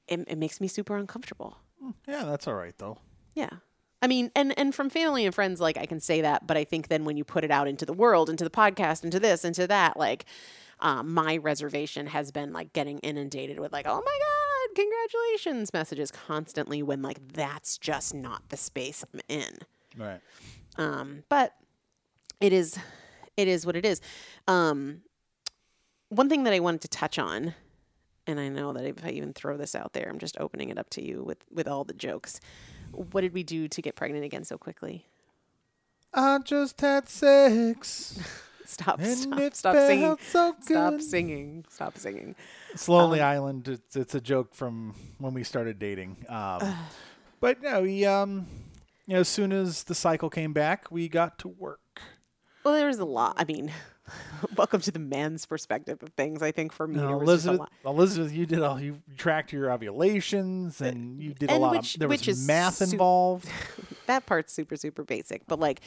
it, 0.07 0.25
it 0.27 0.37
makes 0.37 0.61
me 0.61 0.67
super 0.67 0.95
uncomfortable. 0.95 1.57
Yeah, 2.07 2.23
that's 2.23 2.47
all 2.47 2.55
right 2.55 2.77
though. 2.77 2.97
Yeah. 3.35 3.49
I 4.01 4.07
mean, 4.07 4.31
and 4.35 4.57
and 4.57 4.73
from 4.73 4.89
family 4.89 5.25
and 5.25 5.33
friends, 5.33 5.61
like 5.61 5.77
I 5.77 5.85
can 5.85 5.99
say 5.99 6.21
that, 6.21 6.47
but 6.47 6.57
I 6.57 6.63
think 6.63 6.87
then 6.87 7.05
when 7.05 7.17
you 7.17 7.23
put 7.23 7.43
it 7.43 7.51
out 7.51 7.67
into 7.67 7.85
the 7.85 7.93
world, 7.93 8.29
into 8.29 8.43
the 8.43 8.49
podcast, 8.49 9.03
into 9.03 9.19
this, 9.19 9.45
into 9.45 9.67
that, 9.67 9.97
like 9.97 10.25
um, 10.79 11.13
my 11.13 11.37
reservation 11.37 12.07
has 12.07 12.31
been 12.31 12.51
like 12.51 12.73
getting 12.73 12.99
inundated 12.99 13.59
with 13.59 13.71
like, 13.71 13.85
oh 13.87 14.01
my 14.03 14.19
god, 14.19 14.75
congratulations 14.75 15.71
messages 15.73 16.11
constantly 16.11 16.81
when 16.81 17.01
like 17.01 17.19
that's 17.33 17.77
just 17.77 18.13
not 18.13 18.49
the 18.49 18.57
space 18.57 19.05
I'm 19.13 19.21
in. 19.29 19.59
Right. 19.97 20.19
Um, 20.77 21.23
but 21.29 21.53
it 22.39 22.53
is, 22.53 22.79
it 23.37 23.47
is 23.47 23.65
what 23.65 23.75
it 23.75 23.85
is. 23.85 24.01
Um, 24.47 25.01
one 26.09 26.27
thing 26.29 26.43
that 26.43 26.53
I 26.53 26.59
wanted 26.59 26.81
to 26.81 26.87
touch 26.87 27.19
on, 27.19 27.53
and 28.25 28.39
I 28.39 28.49
know 28.49 28.73
that 28.73 28.83
if 28.83 29.05
I 29.05 29.09
even 29.09 29.33
throw 29.33 29.57
this 29.57 29.75
out 29.75 29.93
there, 29.93 30.07
I'm 30.09 30.19
just 30.19 30.39
opening 30.39 30.69
it 30.69 30.77
up 30.77 30.89
to 30.91 31.03
you 31.05 31.23
with 31.23 31.43
with 31.51 31.67
all 31.67 31.83
the 31.83 31.93
jokes. 31.93 32.39
What 32.91 33.21
did 33.21 33.33
we 33.33 33.43
do 33.43 33.67
to 33.67 33.81
get 33.81 33.95
pregnant 33.95 34.25
again 34.25 34.43
so 34.43 34.57
quickly? 34.57 35.05
I 36.13 36.39
just 36.39 36.79
had 36.81 37.07
sex. 37.09 38.19
Stop! 38.65 39.01
Stop! 39.01 39.53
Stop 39.53 39.75
singing! 39.75 40.17
so 40.29 40.55
Stop 40.61 41.01
singing! 41.01 41.65
Stop 41.69 41.97
singing! 41.97 42.35
It's 42.71 42.87
Lonely 42.87 43.19
Um, 43.19 43.27
Island. 43.27 43.67
It's, 43.67 43.95
it's 43.95 44.15
a 44.15 44.21
joke 44.21 44.53
from 44.55 44.93
when 45.17 45.33
we 45.33 45.43
started 45.43 45.77
dating. 45.79 46.25
Um, 46.29 46.75
But 47.41 47.61
no, 47.61 47.81
we 47.81 48.05
um, 48.05 48.47
you 49.07 49.15
know, 49.15 49.21
as 49.21 49.27
soon 49.27 49.51
as 49.51 49.83
the 49.83 49.95
cycle 49.95 50.29
came 50.29 50.53
back, 50.53 50.91
we 50.91 51.09
got 51.09 51.37
to 51.39 51.47
work. 51.49 52.01
Well, 52.63 52.75
there 52.75 52.87
was 52.87 52.99
a 52.99 53.05
lot. 53.05 53.33
I 53.37 53.43
mean, 53.45 53.71
welcome 54.55 54.81
to 54.81 54.91
the 54.91 54.99
man's 54.99 55.45
perspective 55.45 56.01
of 56.03 56.09
things. 56.13 56.41
I 56.41 56.51
think 56.51 56.71
for 56.73 56.87
me, 56.87 56.95
You 56.95 57.01
know, 57.01 57.17
was 57.17 57.43
just 57.43 57.45
a 57.45 57.49
Elizabeth, 57.49 57.59
lot. 57.59 57.71
Elizabeth, 57.95 58.33
you 58.33 58.45
did 58.45 58.61
all 58.61 58.79
you 58.81 59.01
tracked 59.17 59.51
your 59.53 59.71
ovulations 59.71 60.81
and 60.81 61.21
you 61.21 61.33
did 61.33 61.51
a 61.51 61.55
lot 61.57 61.71
which- 61.71 61.95
of 61.95 61.99
there 61.99 62.09
which 62.09 62.27
was 62.27 62.39
is 62.41 62.47
math 62.47 62.75
su- 62.75 62.85
involved. 62.91 63.47
that 64.07 64.25
part's 64.25 64.51
super 64.53 64.75
super 64.75 65.03
basic 65.03 65.45
but 65.47 65.59
like 65.59 65.81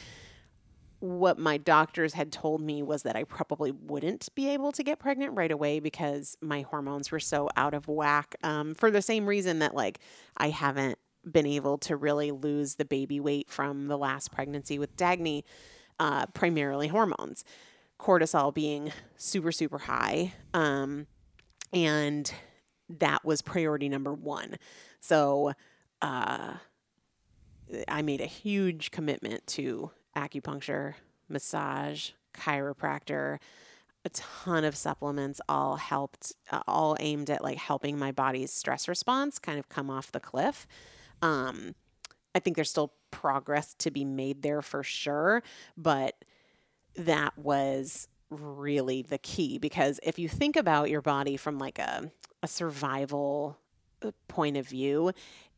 what 0.99 1.37
my 1.37 1.57
doctors 1.57 2.13
had 2.13 2.31
told 2.31 2.61
me 2.61 2.81
was 2.81 3.03
that 3.03 3.15
I 3.15 3.25
probably 3.25 3.71
wouldn't 3.71 4.29
be 4.33 4.49
able 4.49 4.71
to 4.71 4.81
get 4.83 4.97
pregnant 4.97 5.33
right 5.35 5.51
away 5.51 5.79
because 5.79 6.35
my 6.41 6.61
hormones 6.61 7.11
were 7.11 7.19
so 7.19 7.49
out 7.55 7.73
of 7.73 7.87
whack. 7.87 8.33
Um, 8.43 8.73
for 8.73 8.89
the 8.89 9.01
same 9.01 9.27
reason 9.27 9.59
that 9.59 9.75
like 9.75 9.99
I 10.37 10.49
haven't 10.49 10.97
been 11.29 11.45
able 11.45 11.77
to 11.79 11.95
really 11.95 12.31
lose 12.31 12.75
the 12.75 12.85
baby 12.85 13.19
weight 13.19 13.49
from 13.49 13.87
the 13.87 13.97
last 13.97 14.31
pregnancy 14.31 14.79
with 14.79 14.95
Dagny, 14.95 15.43
uh, 15.99 16.27
primarily 16.27 16.87
hormones, 16.87 17.43
cortisol 17.99 18.53
being 18.53 18.91
super 19.17 19.51
super 19.51 19.79
high, 19.79 20.33
um, 20.53 21.07
and 21.73 22.33
that 22.89 23.25
was 23.25 23.41
priority 23.41 23.89
number 23.89 24.13
one. 24.13 24.57
So. 24.99 25.53
Uh, 26.01 26.55
I 27.87 28.03
made 28.03 28.21
a 28.21 28.27
huge 28.27 28.91
commitment 28.91 29.47
to 29.47 29.89
acupuncture, 30.15 30.93
massage, 31.27 32.11
chiropractor, 32.33 33.39
a 34.03 34.09
ton 34.09 34.63
of 34.63 34.75
supplements 34.75 35.41
all 35.49 35.77
helped 35.77 36.33
uh, 36.51 36.61
all 36.67 36.95
aimed 36.99 37.29
at 37.31 37.43
like 37.43 37.57
helping 37.57 37.97
my 37.97 38.11
body's 38.11 38.53
stress 38.53 38.87
response 38.87 39.39
kind 39.39 39.57
of 39.57 39.67
come 39.67 39.89
off 39.89 40.11
the 40.11 40.19
cliff. 40.19 40.67
Um 41.21 41.73
I 42.35 42.39
think 42.39 42.55
there's 42.55 42.69
still 42.69 42.93
progress 43.11 43.73
to 43.79 43.89
be 43.89 44.05
made 44.05 44.43
there 44.43 44.61
for 44.61 44.83
sure, 44.83 45.41
but 45.75 46.23
that 46.97 47.37
was 47.37 48.07
really 48.29 49.01
the 49.01 49.17
key 49.19 49.57
because 49.57 49.99
if 50.03 50.17
you 50.17 50.27
think 50.27 50.55
about 50.55 50.89
your 50.89 51.01
body 51.01 51.37
from 51.37 51.57
like 51.59 51.79
a 51.79 52.11
a 52.43 52.47
survival 52.47 53.57
uh, 54.03 54.11
point 54.27 54.55
of 54.55 54.67
view, 54.67 55.11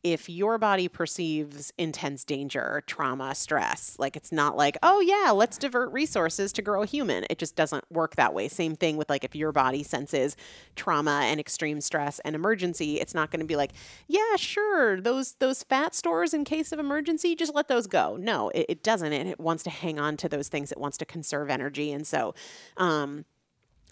if 0.04 0.28
your 0.28 0.58
body 0.58 0.88
perceives 0.88 1.72
intense 1.76 2.24
danger, 2.24 2.82
trauma, 2.86 3.34
stress, 3.34 3.96
like 3.98 4.16
it's 4.16 4.30
not 4.30 4.56
like, 4.56 4.76
oh 4.82 5.00
yeah, 5.00 5.30
let's 5.32 5.58
divert 5.58 5.92
resources 5.92 6.52
to 6.52 6.62
grow 6.62 6.82
a 6.82 6.86
human. 6.86 7.24
It 7.28 7.38
just 7.38 7.56
doesn't 7.56 7.84
work 7.90 8.16
that 8.16 8.32
way. 8.32 8.48
Same 8.48 8.76
thing 8.76 8.96
with 8.96 9.10
like 9.10 9.24
if 9.24 9.34
your 9.34 9.52
body 9.52 9.82
senses 9.82 10.36
trauma 10.76 11.22
and 11.24 11.40
extreme 11.40 11.80
stress 11.80 12.20
and 12.20 12.36
emergency, 12.36 13.00
it's 13.00 13.14
not 13.14 13.30
going 13.30 13.40
to 13.40 13.46
be 13.46 13.56
like, 13.56 13.72
yeah, 14.06 14.36
sure, 14.36 15.00
those 15.00 15.34
those 15.34 15.62
fat 15.64 15.94
stores 15.94 16.32
in 16.32 16.44
case 16.44 16.70
of 16.72 16.78
emergency, 16.78 17.34
just 17.34 17.54
let 17.54 17.68
those 17.68 17.86
go. 17.86 18.16
No, 18.16 18.50
it, 18.50 18.66
it 18.68 18.82
doesn't. 18.82 19.12
It, 19.12 19.26
it 19.26 19.40
wants 19.40 19.64
to 19.64 19.70
hang 19.70 19.98
on 19.98 20.16
to 20.18 20.28
those 20.28 20.48
things. 20.48 20.70
It 20.70 20.78
wants 20.78 20.98
to 20.98 21.04
conserve 21.04 21.50
energy, 21.50 21.92
and 21.92 22.06
so, 22.06 22.34
um, 22.76 23.24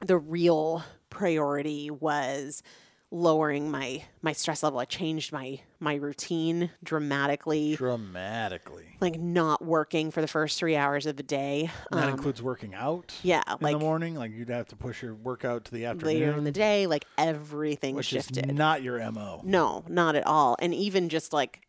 the 0.05 0.19
real 0.19 0.85
priority 1.11 1.91
was 1.91 2.63
lowering 3.13 3.71
my 3.71 4.03
my 4.23 4.33
stress 4.33 4.63
level. 4.63 4.79
I 4.79 4.85
changed 4.85 5.33
my 5.33 5.61
my 5.79 5.95
routine 5.95 6.71
dramatically, 6.83 7.77
Dramatically. 7.77 8.97
like 9.01 9.19
not 9.21 9.65
working 9.65 10.11
for 10.11 10.21
the 10.21 10.27
first 10.29 10.59
three 10.59 10.75
hours 10.77 11.07
of 11.07 11.17
the 11.17 11.23
day. 11.23 11.71
And 11.91 12.01
that 12.01 12.09
Um, 12.09 12.15
includes 12.15 12.43
working 12.43 12.75
out 12.75 13.15
yeah, 13.23 13.43
in 13.49 13.57
like 13.61 13.75
the 13.75 13.79
morning. 13.85 14.15
Like 14.17 14.33
you'd 14.33 14.49
have 14.49 14.69
to 14.69 14.77
push 14.77 15.03
your 15.03 15.15
workout 15.15 15.65
to 15.67 15.73
the 15.73 15.85
afternoon, 15.87 16.15
later 16.21 16.33
in 16.37 16.45
the 16.45 16.53
day, 16.53 16.87
like 16.87 17.05
everything 17.17 17.95
which 17.95 18.07
shifted. 18.07 18.51
is 18.51 18.55
not 18.57 18.83
your 18.83 18.99
mo. 19.13 19.41
no, 19.45 19.85
not 19.89 20.17
at 20.17 20.27
all. 20.27 20.57
And 20.59 20.75
even 20.75 21.09
just 21.09 21.33
like 21.33 21.63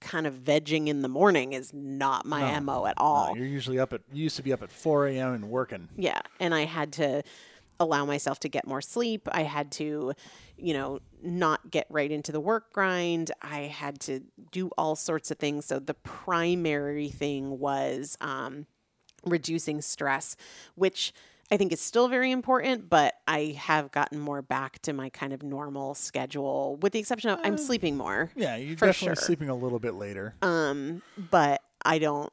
kind 0.00 0.26
of 0.26 0.34
vegging 0.34 0.88
in 0.88 1.00
the 1.02 1.08
morning 1.08 1.52
is 1.52 1.72
not 1.72 2.26
my 2.26 2.54
No. 2.54 2.60
mo 2.60 2.86
at 2.86 2.96
No, 2.98 3.04
all. 3.04 3.36
you're 3.36 3.46
usually 3.46 3.78
up 3.78 3.92
at. 3.92 4.00
You 4.12 4.24
used 4.24 4.36
to 4.36 4.42
be 4.42 4.52
up 4.52 4.60
at 4.62 4.72
4 4.72 5.06
a.m. 5.06 5.32
and 5.32 5.48
working. 5.48 5.88
Yeah. 5.96 6.20
And 6.40 6.52
I 6.52 6.64
had 6.64 6.92
to 6.94 7.22
allow 7.82 8.04
myself 8.04 8.40
to 8.40 8.48
get 8.48 8.66
more 8.66 8.80
sleep. 8.80 9.28
I 9.32 9.42
had 9.42 9.72
to, 9.72 10.12
you 10.56 10.74
know, 10.74 11.00
not 11.22 11.70
get 11.70 11.86
right 11.90 12.10
into 12.10 12.32
the 12.32 12.40
work 12.40 12.72
grind. 12.72 13.30
I 13.42 13.62
had 13.62 14.00
to 14.00 14.20
do 14.50 14.70
all 14.78 14.96
sorts 14.96 15.30
of 15.30 15.38
things. 15.38 15.66
So 15.66 15.78
the 15.78 15.94
primary 15.94 17.08
thing 17.08 17.58
was 17.58 18.16
um, 18.20 18.66
reducing 19.24 19.80
stress, 19.80 20.36
which 20.74 21.12
I 21.50 21.58
think 21.58 21.72
is 21.72 21.80
still 21.80 22.08
very 22.08 22.30
important, 22.30 22.88
but 22.88 23.14
I 23.28 23.56
have 23.58 23.92
gotten 23.92 24.18
more 24.18 24.40
back 24.40 24.80
to 24.82 24.94
my 24.94 25.10
kind 25.10 25.34
of 25.34 25.42
normal 25.42 25.94
schedule, 25.94 26.76
with 26.80 26.94
the 26.94 26.98
exception 26.98 27.28
of 27.28 27.40
I'm 27.44 27.58
sleeping 27.58 27.96
more. 27.96 28.30
Yeah, 28.34 28.56
you're 28.56 28.74
definitely 28.74 29.06
sure. 29.08 29.14
sleeping 29.16 29.50
a 29.50 29.54
little 29.54 29.78
bit 29.78 29.94
later. 29.94 30.34
Um, 30.40 31.02
but 31.30 31.60
I 31.84 31.98
don't 31.98 32.32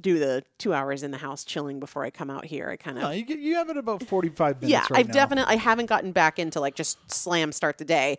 do 0.00 0.18
the 0.18 0.42
two 0.58 0.74
hours 0.74 1.02
in 1.02 1.10
the 1.12 1.18
house 1.18 1.44
chilling 1.44 1.78
before 1.80 2.04
I 2.04 2.10
come 2.10 2.28
out 2.30 2.44
here. 2.44 2.68
I 2.68 2.76
kind 2.76 2.98
of 2.98 3.04
No, 3.04 3.10
you 3.10 3.24
get, 3.24 3.38
you 3.38 3.54
have 3.54 3.70
it 3.70 3.76
about 3.76 4.02
45 4.02 4.60
minutes. 4.60 4.70
yeah, 4.70 4.80
right 4.90 5.00
I've 5.00 5.08
now. 5.08 5.14
definitely 5.14 5.54
I 5.54 5.56
haven't 5.58 5.86
gotten 5.86 6.12
back 6.12 6.38
into 6.38 6.60
like 6.60 6.74
just 6.74 7.10
slam 7.12 7.52
start 7.52 7.78
the 7.78 7.84
day, 7.84 8.18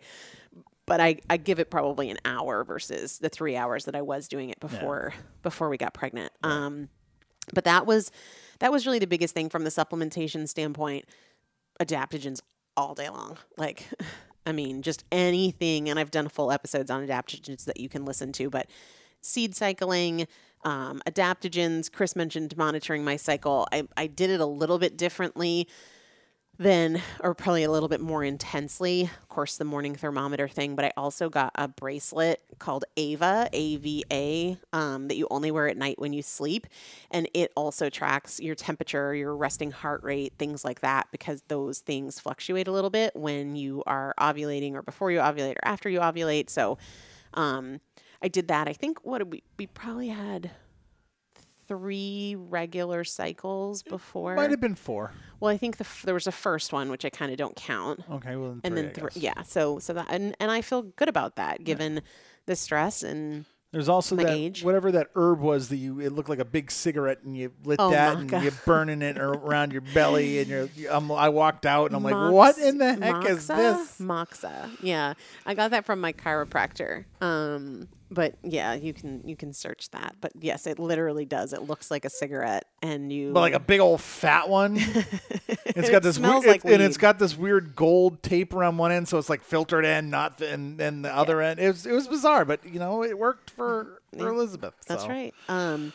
but 0.86 1.00
I 1.00 1.18
I 1.28 1.36
give 1.36 1.58
it 1.58 1.70
probably 1.70 2.08
an 2.10 2.18
hour 2.24 2.64
versus 2.64 3.18
the 3.18 3.28
three 3.28 3.56
hours 3.56 3.84
that 3.84 3.94
I 3.94 4.02
was 4.02 4.26
doing 4.28 4.50
it 4.50 4.58
before 4.60 5.12
before 5.42 5.68
we 5.68 5.76
got 5.76 5.92
pregnant. 5.94 6.32
Um, 6.42 6.88
but 7.52 7.64
that 7.64 7.86
was 7.86 8.10
that 8.60 8.72
was 8.72 8.86
really 8.86 8.98
the 8.98 9.06
biggest 9.06 9.34
thing 9.34 9.48
from 9.50 9.64
the 9.64 9.70
supplementation 9.70 10.48
standpoint. 10.48 11.04
Adaptogens 11.80 12.40
all 12.76 12.94
day 12.94 13.08
long, 13.08 13.36
like. 13.56 13.86
I 14.48 14.52
mean, 14.52 14.82
just 14.82 15.04
anything, 15.10 15.88
and 15.88 15.98
I've 15.98 16.12
done 16.12 16.28
full 16.28 16.52
episodes 16.52 16.88
on 16.88 17.04
adaptogens 17.04 17.64
that 17.64 17.80
you 17.80 17.88
can 17.88 18.04
listen 18.04 18.30
to, 18.34 18.48
but 18.48 18.68
seed 19.26 19.54
cycling, 19.54 20.26
um, 20.64 21.02
adaptogens. 21.06 21.90
Chris 21.90 22.16
mentioned 22.16 22.56
monitoring 22.56 23.04
my 23.04 23.16
cycle. 23.16 23.66
I, 23.72 23.86
I 23.96 24.06
did 24.06 24.30
it 24.30 24.40
a 24.40 24.46
little 24.46 24.78
bit 24.78 24.96
differently 24.96 25.68
than, 26.58 27.02
or 27.20 27.34
probably 27.34 27.64
a 27.64 27.70
little 27.70 27.88
bit 27.90 28.00
more 28.00 28.24
intensely. 28.24 29.02
Of 29.02 29.28
course, 29.28 29.58
the 29.58 29.66
morning 29.66 29.94
thermometer 29.94 30.48
thing, 30.48 30.74
but 30.74 30.86
I 30.86 30.92
also 30.96 31.28
got 31.28 31.52
a 31.54 31.68
bracelet 31.68 32.40
called 32.58 32.86
Ava, 32.96 33.50
A 33.52 33.76
V 33.76 34.04
A, 34.10 34.58
um, 34.72 35.08
that 35.08 35.16
you 35.16 35.26
only 35.30 35.50
wear 35.50 35.68
at 35.68 35.76
night 35.76 35.98
when 35.98 36.14
you 36.14 36.22
sleep. 36.22 36.66
And 37.10 37.28
it 37.34 37.52
also 37.56 37.90
tracks 37.90 38.40
your 38.40 38.54
temperature, 38.54 39.14
your 39.14 39.36
resting 39.36 39.70
heart 39.70 40.02
rate, 40.02 40.32
things 40.38 40.64
like 40.64 40.80
that, 40.80 41.08
because 41.12 41.42
those 41.48 41.80
things 41.80 42.18
fluctuate 42.18 42.68
a 42.68 42.72
little 42.72 42.88
bit 42.88 43.14
when 43.14 43.54
you 43.54 43.82
are 43.86 44.14
ovulating 44.18 44.72
or 44.72 44.82
before 44.82 45.10
you 45.10 45.18
ovulate 45.18 45.56
or 45.56 45.64
after 45.64 45.90
you 45.90 46.00
ovulate. 46.00 46.48
So, 46.48 46.78
um, 47.34 47.80
I 48.22 48.28
did 48.28 48.48
that. 48.48 48.68
I 48.68 48.72
think 48.72 48.98
what 49.04 49.18
did 49.18 49.30
we 49.32 49.42
we 49.58 49.66
probably 49.66 50.08
had 50.08 50.50
three 51.68 52.36
regular 52.38 53.02
cycles 53.04 53.82
before. 53.82 54.36
Might 54.36 54.50
have 54.50 54.60
been 54.60 54.76
four. 54.76 55.12
Well, 55.40 55.50
I 55.50 55.56
think 55.56 55.78
the 55.78 55.84
f- 55.84 56.02
there 56.04 56.14
was 56.14 56.26
a 56.26 56.32
first 56.32 56.72
one 56.72 56.90
which 56.90 57.04
I 57.04 57.10
kind 57.10 57.32
of 57.32 57.38
don't 57.38 57.56
count, 57.56 58.00
Okay, 58.10 58.36
well 58.36 58.50
then 58.50 58.60
and 58.64 58.74
three, 58.74 58.82
then 58.82 59.10
three. 59.10 59.22
Yeah, 59.22 59.42
so 59.42 59.78
so 59.80 59.92
that 59.94 60.06
and 60.08 60.36
and 60.40 60.50
I 60.50 60.62
feel 60.62 60.82
good 60.82 61.08
about 61.08 61.36
that 61.36 61.64
given 61.64 62.02
the 62.46 62.54
stress 62.54 63.02
and 63.02 63.44
There's 63.72 63.88
also 63.88 64.14
that 64.16 64.30
age. 64.30 64.62
whatever 64.62 64.92
that 64.92 65.08
herb 65.16 65.40
was 65.40 65.68
that 65.70 65.76
you 65.78 66.00
it 66.00 66.12
looked 66.12 66.28
like 66.28 66.38
a 66.38 66.44
big 66.44 66.70
cigarette 66.70 67.22
and 67.24 67.36
you 67.36 67.50
lit 67.64 67.80
Oh, 67.80 67.90
that 67.90 68.16
and 68.16 68.30
you're 68.30 68.52
burning 68.64 69.02
it 69.02 69.18
around 69.18 69.72
your 69.72 69.82
belly 69.92 70.38
and 70.38 70.48
you're 70.48 70.68
I'm, 70.90 71.10
I 71.10 71.30
walked 71.30 71.66
out 71.66 71.86
and 71.86 71.96
I'm 71.96 72.04
like 72.04 72.32
what 72.32 72.56
in 72.58 72.78
the 72.78 72.94
heck 72.94 73.24
is 73.28 73.48
this? 73.48 73.98
Moxa. 74.00 74.70
Yeah, 74.80 75.14
I 75.44 75.54
got 75.54 75.72
that 75.72 75.84
from 75.84 76.00
my 76.00 76.12
chiropractor. 76.12 77.06
Um, 77.20 77.88
but 78.10 78.34
yeah, 78.42 78.74
you 78.74 78.92
can 78.92 79.26
you 79.26 79.36
can 79.36 79.52
search 79.52 79.90
that. 79.90 80.16
But 80.20 80.32
yes, 80.38 80.66
it 80.66 80.78
literally 80.78 81.24
does. 81.24 81.52
It 81.52 81.62
looks 81.62 81.90
like 81.90 82.04
a 82.04 82.10
cigarette, 82.10 82.64
and 82.82 83.12
you 83.12 83.32
But 83.32 83.40
like 83.40 83.54
a 83.54 83.60
big 83.60 83.80
old 83.80 84.00
fat 84.00 84.48
one. 84.48 84.78
It's 85.76 85.90
It 85.90 85.92
got 85.92 86.02
this 86.02 86.16
smells 86.16 86.44
weird, 86.44 86.64
like 86.64 86.72
and 86.72 86.82
it's 86.82 86.96
weed. 86.96 87.02
got 87.02 87.18
this 87.18 87.36
weird 87.36 87.76
gold 87.76 88.22
tape 88.22 88.54
around 88.54 88.78
one 88.78 88.92
end, 88.92 89.08
so 89.08 89.18
it's 89.18 89.28
like 89.28 89.42
filtered 89.42 89.84
in, 89.84 90.08
not 90.08 90.38
the, 90.38 90.50
and 90.50 90.78
then 90.78 91.02
the 91.02 91.14
other 91.14 91.42
end. 91.42 91.60
It 91.60 91.66
was 91.68 91.84
it 91.84 91.92
was 91.92 92.08
bizarre, 92.08 92.46
but 92.46 92.64
you 92.64 92.78
know 92.78 93.02
it 93.02 93.18
worked 93.18 93.50
for 93.50 94.00
for 94.16 94.28
Elizabeth. 94.28 94.72
That's 94.86 95.02
so. 95.02 95.08
right. 95.08 95.34
Um, 95.48 95.92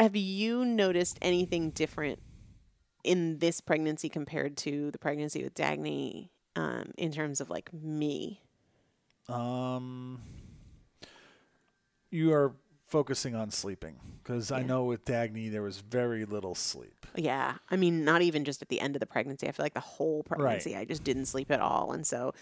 have 0.00 0.16
you 0.16 0.64
noticed 0.64 1.18
anything 1.22 1.70
different 1.70 2.20
in 3.04 3.38
this 3.38 3.60
pregnancy 3.60 4.08
compared 4.08 4.56
to 4.58 4.90
the 4.90 4.98
pregnancy 4.98 5.44
with 5.44 5.54
Dagny 5.54 6.30
um, 6.56 6.92
in 6.96 7.12
terms 7.12 7.40
of 7.40 7.48
like 7.50 7.72
me? 7.72 8.40
Um, 9.28 10.20
you 12.10 12.32
are 12.32 12.54
focusing 12.86 13.34
on 13.34 13.50
sleeping 13.50 13.96
because 14.22 14.50
I 14.50 14.62
know 14.62 14.84
with 14.84 15.04
Dagny 15.04 15.50
there 15.50 15.62
was 15.62 15.78
very 15.78 16.24
little 16.24 16.54
sleep. 16.54 17.06
Yeah. 17.14 17.54
I 17.70 17.76
mean, 17.76 18.04
not 18.04 18.22
even 18.22 18.44
just 18.44 18.62
at 18.62 18.68
the 18.68 18.80
end 18.80 18.96
of 18.96 19.00
the 19.00 19.06
pregnancy. 19.06 19.46
I 19.46 19.52
feel 19.52 19.64
like 19.64 19.74
the 19.74 19.80
whole 19.80 20.22
pregnancy, 20.22 20.74
I 20.76 20.84
just 20.84 21.04
didn't 21.04 21.26
sleep 21.26 21.50
at 21.50 21.60
all. 21.60 21.92
And 21.92 22.06
so 22.06 22.32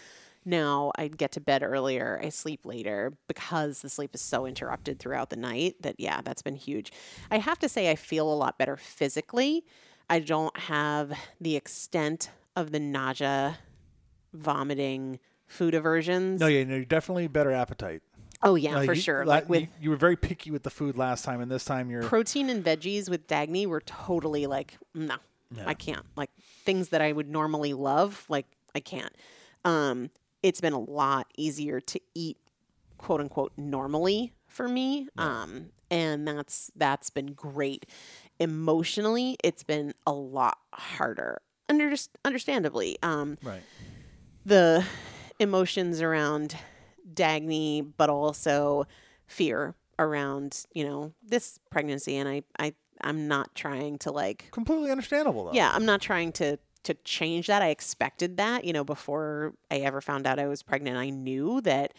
now 0.45 0.93
I 0.95 1.09
get 1.09 1.33
to 1.33 1.41
bed 1.41 1.63
earlier, 1.63 2.19
I 2.23 2.29
sleep 2.29 2.65
later 2.65 3.13
because 3.27 3.81
the 3.81 3.89
sleep 3.89 4.15
is 4.15 4.21
so 4.21 4.45
interrupted 4.45 4.99
throughout 4.99 5.29
the 5.29 5.35
night 5.35 5.81
that, 5.81 5.95
yeah, 5.99 6.21
that's 6.21 6.41
been 6.41 6.55
huge. 6.55 6.93
I 7.29 7.39
have 7.39 7.59
to 7.59 7.69
say, 7.69 7.91
I 7.91 7.95
feel 7.95 8.31
a 8.31 8.35
lot 8.35 8.57
better 8.57 8.77
physically. 8.77 9.65
I 10.09 10.19
don't 10.19 10.57
have 10.57 11.11
the 11.41 11.57
extent 11.57 12.29
of 12.55 12.71
the 12.71 12.79
nausea, 12.79 13.57
vomiting, 14.33 15.19
food 15.47 15.73
aversions. 15.73 16.39
No, 16.39 16.47
yeah, 16.47 16.63
no, 16.63 16.75
you're 16.75 16.85
definitely 16.85 17.27
better 17.27 17.51
appetite. 17.51 18.01
Oh 18.43 18.55
yeah, 18.55 18.77
Uh, 18.77 18.85
for 18.85 18.93
you- 18.93 19.01
sure. 19.01 19.25
Like 19.25 19.49
with 19.49 19.61
you, 19.61 19.67
you 19.81 19.89
were 19.89 19.95
very 19.95 20.15
picky 20.15 20.51
with 20.51 20.63
the 20.63 20.69
food 20.69 20.97
last 20.97 21.25
time, 21.25 21.41
and 21.41 21.49
this 21.51 21.65
time 21.65 21.89
you're 21.89 22.03
protein 22.03 22.49
and 22.49 22.63
veggies 22.63 23.09
with 23.09 23.27
Dagny 23.27 23.65
were 23.65 23.81
totally 23.81 24.45
like, 24.45 24.77
no, 24.93 25.15
I 25.65 25.73
can't. 25.73 26.05
Like 26.15 26.29
things 26.63 26.89
that 26.89 27.01
I 27.01 27.11
would 27.11 27.29
normally 27.29 27.73
love, 27.73 28.25
like 28.29 28.45
I 28.75 28.79
can't. 28.79 29.13
Um, 29.65 30.11
it's 30.43 30.61
been 30.61 30.73
a 30.73 30.79
lot 30.79 31.27
easier 31.35 31.79
to 31.81 31.99
eat, 32.13 32.37
quote 32.99 33.21
unquote, 33.21 33.53
normally 33.57 34.33
for 34.47 34.67
me. 34.67 35.07
Um, 35.17 35.71
and 35.89 36.27
that's 36.27 36.69
that's 36.75 37.09
been 37.09 37.33
great. 37.33 37.85
Emotionally, 38.39 39.35
it's 39.43 39.63
been 39.63 39.93
a 40.05 40.13
lot 40.13 40.59
harder. 40.73 41.41
Under, 41.69 41.93
understandably, 42.23 42.97
um, 43.03 43.37
right. 43.43 43.61
the 44.45 44.85
emotions 45.39 46.01
around 46.01 46.55
Dagny, 47.13 47.85
but 47.97 48.09
also 48.09 48.85
fear 49.27 49.75
around, 49.99 50.65
you 50.73 50.83
know, 50.83 51.13
this 51.23 51.59
pregnancy. 51.69 52.15
And 52.17 52.27
I, 52.29 52.43
I, 52.59 52.73
I'm 53.01 53.27
not 53.27 53.53
trying 53.55 53.97
to 53.99 54.11
like, 54.11 54.49
Completely 54.51 54.91
understandable 54.91 55.45
though. 55.45 55.53
yeah, 55.53 55.71
I'm 55.73 55.85
not 55.85 56.01
trying 56.01 56.31
to, 56.33 56.57
to 56.83 56.93
change 57.03 57.47
that. 57.47 57.61
I 57.61 57.69
expected 57.69 58.37
that, 58.37 58.63
you 58.65 58.73
know, 58.73 58.83
before 58.83 59.53
I 59.69 59.77
ever 59.77 60.01
found 60.01 60.25
out 60.27 60.39
I 60.39 60.47
was 60.47 60.63
pregnant, 60.63 60.97
I 60.97 61.09
knew 61.09 61.61
that 61.61 61.93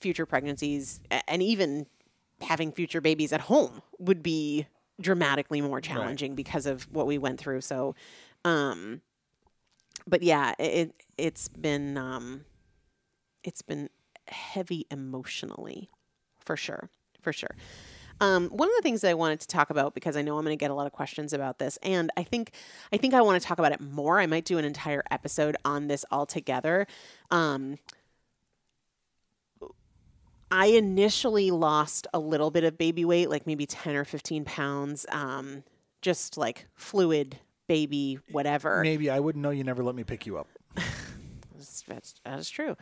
future 0.00 0.26
pregnancies 0.26 1.00
and 1.28 1.42
even 1.42 1.86
having 2.40 2.72
future 2.72 3.00
babies 3.00 3.32
at 3.32 3.42
home 3.42 3.82
would 3.98 4.22
be 4.22 4.66
dramatically 5.00 5.60
more 5.60 5.80
challenging 5.80 6.34
because 6.34 6.66
of 6.66 6.84
what 6.92 7.06
we 7.06 7.18
went 7.18 7.38
through. 7.38 7.60
So, 7.60 7.94
um, 8.44 9.02
but 10.06 10.22
yeah, 10.22 10.54
it, 10.58 10.64
it 10.64 10.94
it's 11.18 11.48
been 11.48 11.96
um, 11.98 12.44
it's 13.44 13.62
been 13.62 13.90
heavy 14.28 14.86
emotionally, 14.90 15.90
for 16.38 16.56
sure, 16.56 16.90
for 17.20 17.32
sure. 17.32 17.56
Um, 18.20 18.48
one 18.50 18.68
of 18.68 18.74
the 18.76 18.82
things 18.82 19.00
that 19.00 19.10
I 19.10 19.14
wanted 19.14 19.40
to 19.40 19.46
talk 19.46 19.70
about 19.70 19.94
because 19.94 20.14
I 20.14 20.22
know 20.22 20.36
I'm 20.36 20.44
going 20.44 20.56
to 20.56 20.60
get 20.60 20.70
a 20.70 20.74
lot 20.74 20.86
of 20.86 20.92
questions 20.92 21.32
about 21.32 21.58
this, 21.58 21.78
and 21.82 22.10
I 22.16 22.22
think 22.22 22.52
I 22.92 22.98
think 22.98 23.14
I 23.14 23.22
want 23.22 23.40
to 23.40 23.46
talk 23.46 23.58
about 23.58 23.72
it 23.72 23.80
more. 23.80 24.20
I 24.20 24.26
might 24.26 24.44
do 24.44 24.58
an 24.58 24.64
entire 24.64 25.02
episode 25.10 25.56
on 25.64 25.88
this 25.88 26.04
altogether. 26.10 26.86
Um, 27.30 27.78
I 30.50 30.66
initially 30.66 31.50
lost 31.50 32.08
a 32.12 32.18
little 32.18 32.50
bit 32.50 32.64
of 32.64 32.76
baby 32.76 33.04
weight, 33.04 33.30
like 33.30 33.46
maybe 33.46 33.66
10 33.66 33.94
or 33.94 34.04
15 34.04 34.44
pounds, 34.44 35.06
um, 35.10 35.62
just 36.02 36.36
like 36.36 36.66
fluid 36.74 37.38
baby, 37.68 38.18
whatever. 38.32 38.82
Maybe 38.82 39.08
I 39.08 39.20
wouldn't 39.20 39.42
know. 39.42 39.50
You 39.50 39.62
never 39.62 39.84
let 39.84 39.94
me 39.94 40.02
pick 40.02 40.26
you 40.26 40.38
up. 40.38 40.48
That's, 41.60 41.82
that's, 41.86 42.14
that's 42.24 42.50
true. 42.50 42.76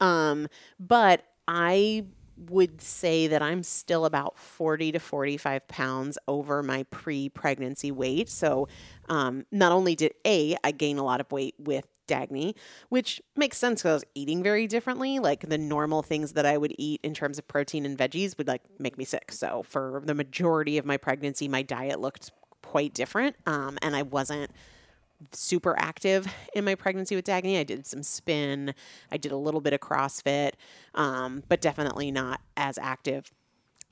Um, 0.00 0.48
but 0.78 1.24
I 1.46 2.04
would 2.36 2.80
say 2.80 3.26
that 3.26 3.42
I'm 3.42 3.62
still 3.62 4.04
about 4.04 4.38
40 4.38 4.92
to 4.92 5.00
45 5.00 5.66
pounds 5.68 6.18
over 6.28 6.62
my 6.62 6.84
pre 6.84 7.28
pregnancy 7.28 7.90
weight. 7.90 8.28
So 8.28 8.68
um, 9.08 9.44
not 9.50 9.72
only 9.72 9.94
did 9.94 10.12
A, 10.24 10.56
I 10.62 10.70
gain 10.70 10.98
a 10.98 11.04
lot 11.04 11.20
of 11.20 11.30
weight 11.32 11.54
with 11.58 11.86
Dagny, 12.06 12.54
which 12.88 13.20
makes 13.36 13.58
sense 13.58 13.82
because 13.82 13.90
I 13.90 13.94
was 13.94 14.04
eating 14.14 14.42
very 14.42 14.66
differently. 14.66 15.18
Like 15.18 15.48
the 15.48 15.58
normal 15.58 16.02
things 16.02 16.32
that 16.34 16.46
I 16.46 16.56
would 16.56 16.74
eat 16.78 17.00
in 17.02 17.14
terms 17.14 17.38
of 17.38 17.48
protein 17.48 17.84
and 17.84 17.98
veggies 17.98 18.38
would 18.38 18.48
like 18.48 18.62
make 18.78 18.96
me 18.96 19.04
sick. 19.04 19.32
So 19.32 19.62
for 19.66 20.02
the 20.04 20.14
majority 20.14 20.78
of 20.78 20.86
my 20.86 20.96
pregnancy, 20.96 21.48
my 21.48 21.62
diet 21.62 22.00
looked 22.00 22.30
quite 22.62 22.94
different. 22.94 23.36
Um, 23.46 23.78
and 23.82 23.96
I 23.96 24.02
wasn't 24.02 24.50
super 25.32 25.74
active 25.78 26.32
in 26.54 26.64
my 26.64 26.74
pregnancy 26.74 27.16
with 27.16 27.24
Dagny. 27.24 27.58
I 27.58 27.64
did 27.64 27.86
some 27.86 28.02
spin, 28.02 28.74
I 29.10 29.16
did 29.16 29.32
a 29.32 29.36
little 29.36 29.60
bit 29.60 29.72
of 29.72 29.80
CrossFit, 29.80 30.52
um, 30.94 31.42
but 31.48 31.60
definitely 31.60 32.10
not 32.10 32.40
as 32.56 32.78
active. 32.78 33.32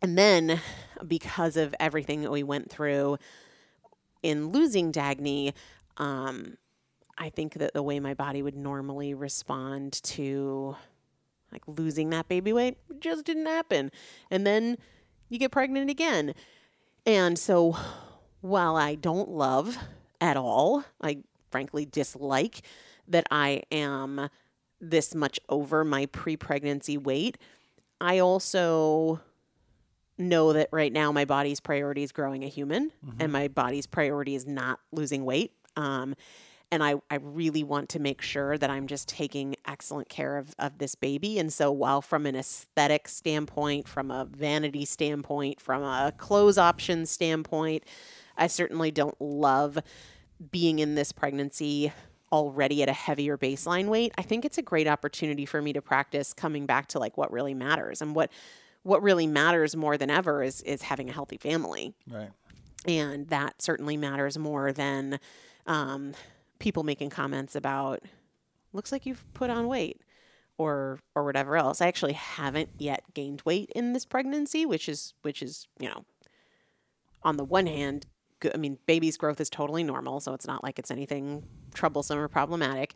And 0.03 0.17
then 0.17 0.61
because 1.07 1.57
of 1.57 1.75
everything 1.81 2.23
that 2.23 2.31
we 2.31 2.43
went 2.43 2.71
through 2.71 3.19
in 4.23 4.49
losing 4.49 4.93
Dagny, 4.93 5.53
um, 5.97 6.59
I 7.19 7.31
think 7.31 7.55
that 7.55 7.73
the 7.73 7.83
way 7.83 7.99
my 7.99 8.15
body 8.15 8.43
would 8.43 8.57
normally 8.57 9.15
respond 9.15 9.95
to 10.05 10.77
like 11.53 11.63
losing 11.67 12.11
that 12.11 12.29
baby 12.29 12.53
weight 12.53 12.77
just 13.01 13.25
didn't 13.25 13.47
happen. 13.47 13.91
And 14.31 14.47
then 14.47 14.77
you 15.29 15.39
get 15.39 15.51
pregnant 15.51 15.91
again. 15.91 16.35
And 17.07 17.39
so 17.39 17.77
while 18.41 18.77
I 18.77 18.95
don't 18.95 19.31
love 19.31 19.79
at 20.21 20.37
all, 20.37 20.85
I 21.01 21.19
frankly 21.51 21.87
dislike 21.87 22.63
that 23.09 23.27
I 23.31 23.63
am 23.71 24.29
this 24.81 25.15
much 25.15 25.41
over 25.49 25.85
my 25.85 26.07
pre 26.07 26.37
pregnancy 26.37 26.99
weight, 26.99 27.39
I 28.01 28.19
also 28.19 29.21
know 30.19 30.53
that 30.53 30.69
right 30.73 30.93
now 30.93 31.13
my 31.13 31.25
body's 31.25 31.61
priority 31.61 32.03
is 32.03 32.13
growing 32.13 32.43
a 32.43 32.49
human 32.49 32.91
and 33.21 33.33
my 33.33 33.49
body's 33.49 33.87
priority 33.87 34.35
is 34.35 34.47
not 34.47 34.81
losing 34.91 35.25
weight. 35.25 35.53
Um, 35.77 36.15
and 36.73 36.83
I, 36.83 36.95
I 37.11 37.17
really 37.17 37.63
want 37.63 37.91
to 37.91 38.01
make 38.01 38.21
sure 38.21 38.59
that 38.59 38.71
I'm 38.71 38.87
just 38.89 39.09
taking 39.09 39.55
excellent 39.67 40.09
care 40.09 40.37
of, 40.37 40.55
of 40.59 40.79
this 40.79 40.95
baby. 40.97 41.39
And 41.39 41.53
so, 41.53 41.71
while 41.71 42.03
from 42.03 42.27
an 42.27 42.35
aesthetic 42.35 43.07
standpoint, 43.07 43.87
from 43.87 44.11
a 44.11 44.25
vanity 44.25 44.85
standpoint, 44.85 45.61
from 45.61 45.83
a 45.83 46.13
clothes 46.17 46.59
option 46.59 47.07
standpoint, 47.07 47.85
I 48.37 48.47
certainly 48.47 48.91
don't 48.91 49.19
love 49.21 49.79
being 50.51 50.79
in 50.79 50.95
this 50.95 51.13
pregnancy 51.13 51.93
already 52.33 52.83
at 52.83 52.89
a 52.89 52.93
heavier 52.93 53.39
baseline 53.39 53.87
weight. 53.87 54.13
I 54.19 54.23
think 54.23 54.45
it's 54.45 54.59
a 54.59 54.63
great 54.63 54.87
opportunity 54.89 55.47
for 55.47 55.63
me 55.63 55.73
to 55.73 55.81
practice 55.81 56.33
coming 56.33 56.67
back 56.67 56.89
to 56.89 56.99
like 56.99 57.17
what 57.17 57.31
really 57.33 57.55
matters 57.55 58.03
and 58.03 58.15
what 58.15 58.31
what 58.83 59.03
really 59.03 59.27
matters 59.27 59.75
more 59.75 59.97
than 59.97 60.11
ever 60.11 60.43
is 60.43 60.61
is 60.63 60.83
having 60.83 61.09
a 61.09 61.13
healthy 61.13 61.37
family 61.39 61.95
Right. 62.09 62.31
and 62.87 63.29
that 63.29 63.61
certainly 63.63 63.97
matters 63.97 64.39
more 64.39 64.73
than 64.73 65.19
um, 65.67 66.15
people 66.61 66.83
making 66.85 67.11
comments 67.11 67.57
about 67.57 68.03
looks 68.73 68.93
like 68.93 69.07
you've 69.07 69.25
put 69.35 69.51
on 69.51 69.67
weight 69.67 70.01
or 70.59 70.99
or 71.15 71.25
whatever 71.25 71.57
else 71.57 71.81
i 71.81 71.87
actually 71.87 72.13
haven't 72.13 72.69
yet 72.79 73.03
gained 73.15 73.43
weight 73.45 73.71
in 73.75 73.93
this 73.93 74.05
pregnancy 74.05 74.65
which 74.67 74.89
is 74.89 75.15
which 75.23 75.43
is 75.43 75.67
you 75.81 75.89
know 75.89 76.05
on 77.23 77.37
the 77.37 77.45
one 77.45 77.67
hand 77.67 78.07
i 78.55 78.57
mean 78.57 78.79
baby's 78.87 79.17
growth 79.17 79.41
is 79.41 79.51
totally 79.51 79.83
normal 79.83 80.21
so 80.21 80.33
it's 80.33 80.47
not 80.47 80.63
like 80.63 80.79
it's 80.79 80.91
anything 80.91 81.43
troublesome 81.75 82.19
or 82.19 82.29
problematic. 82.29 82.95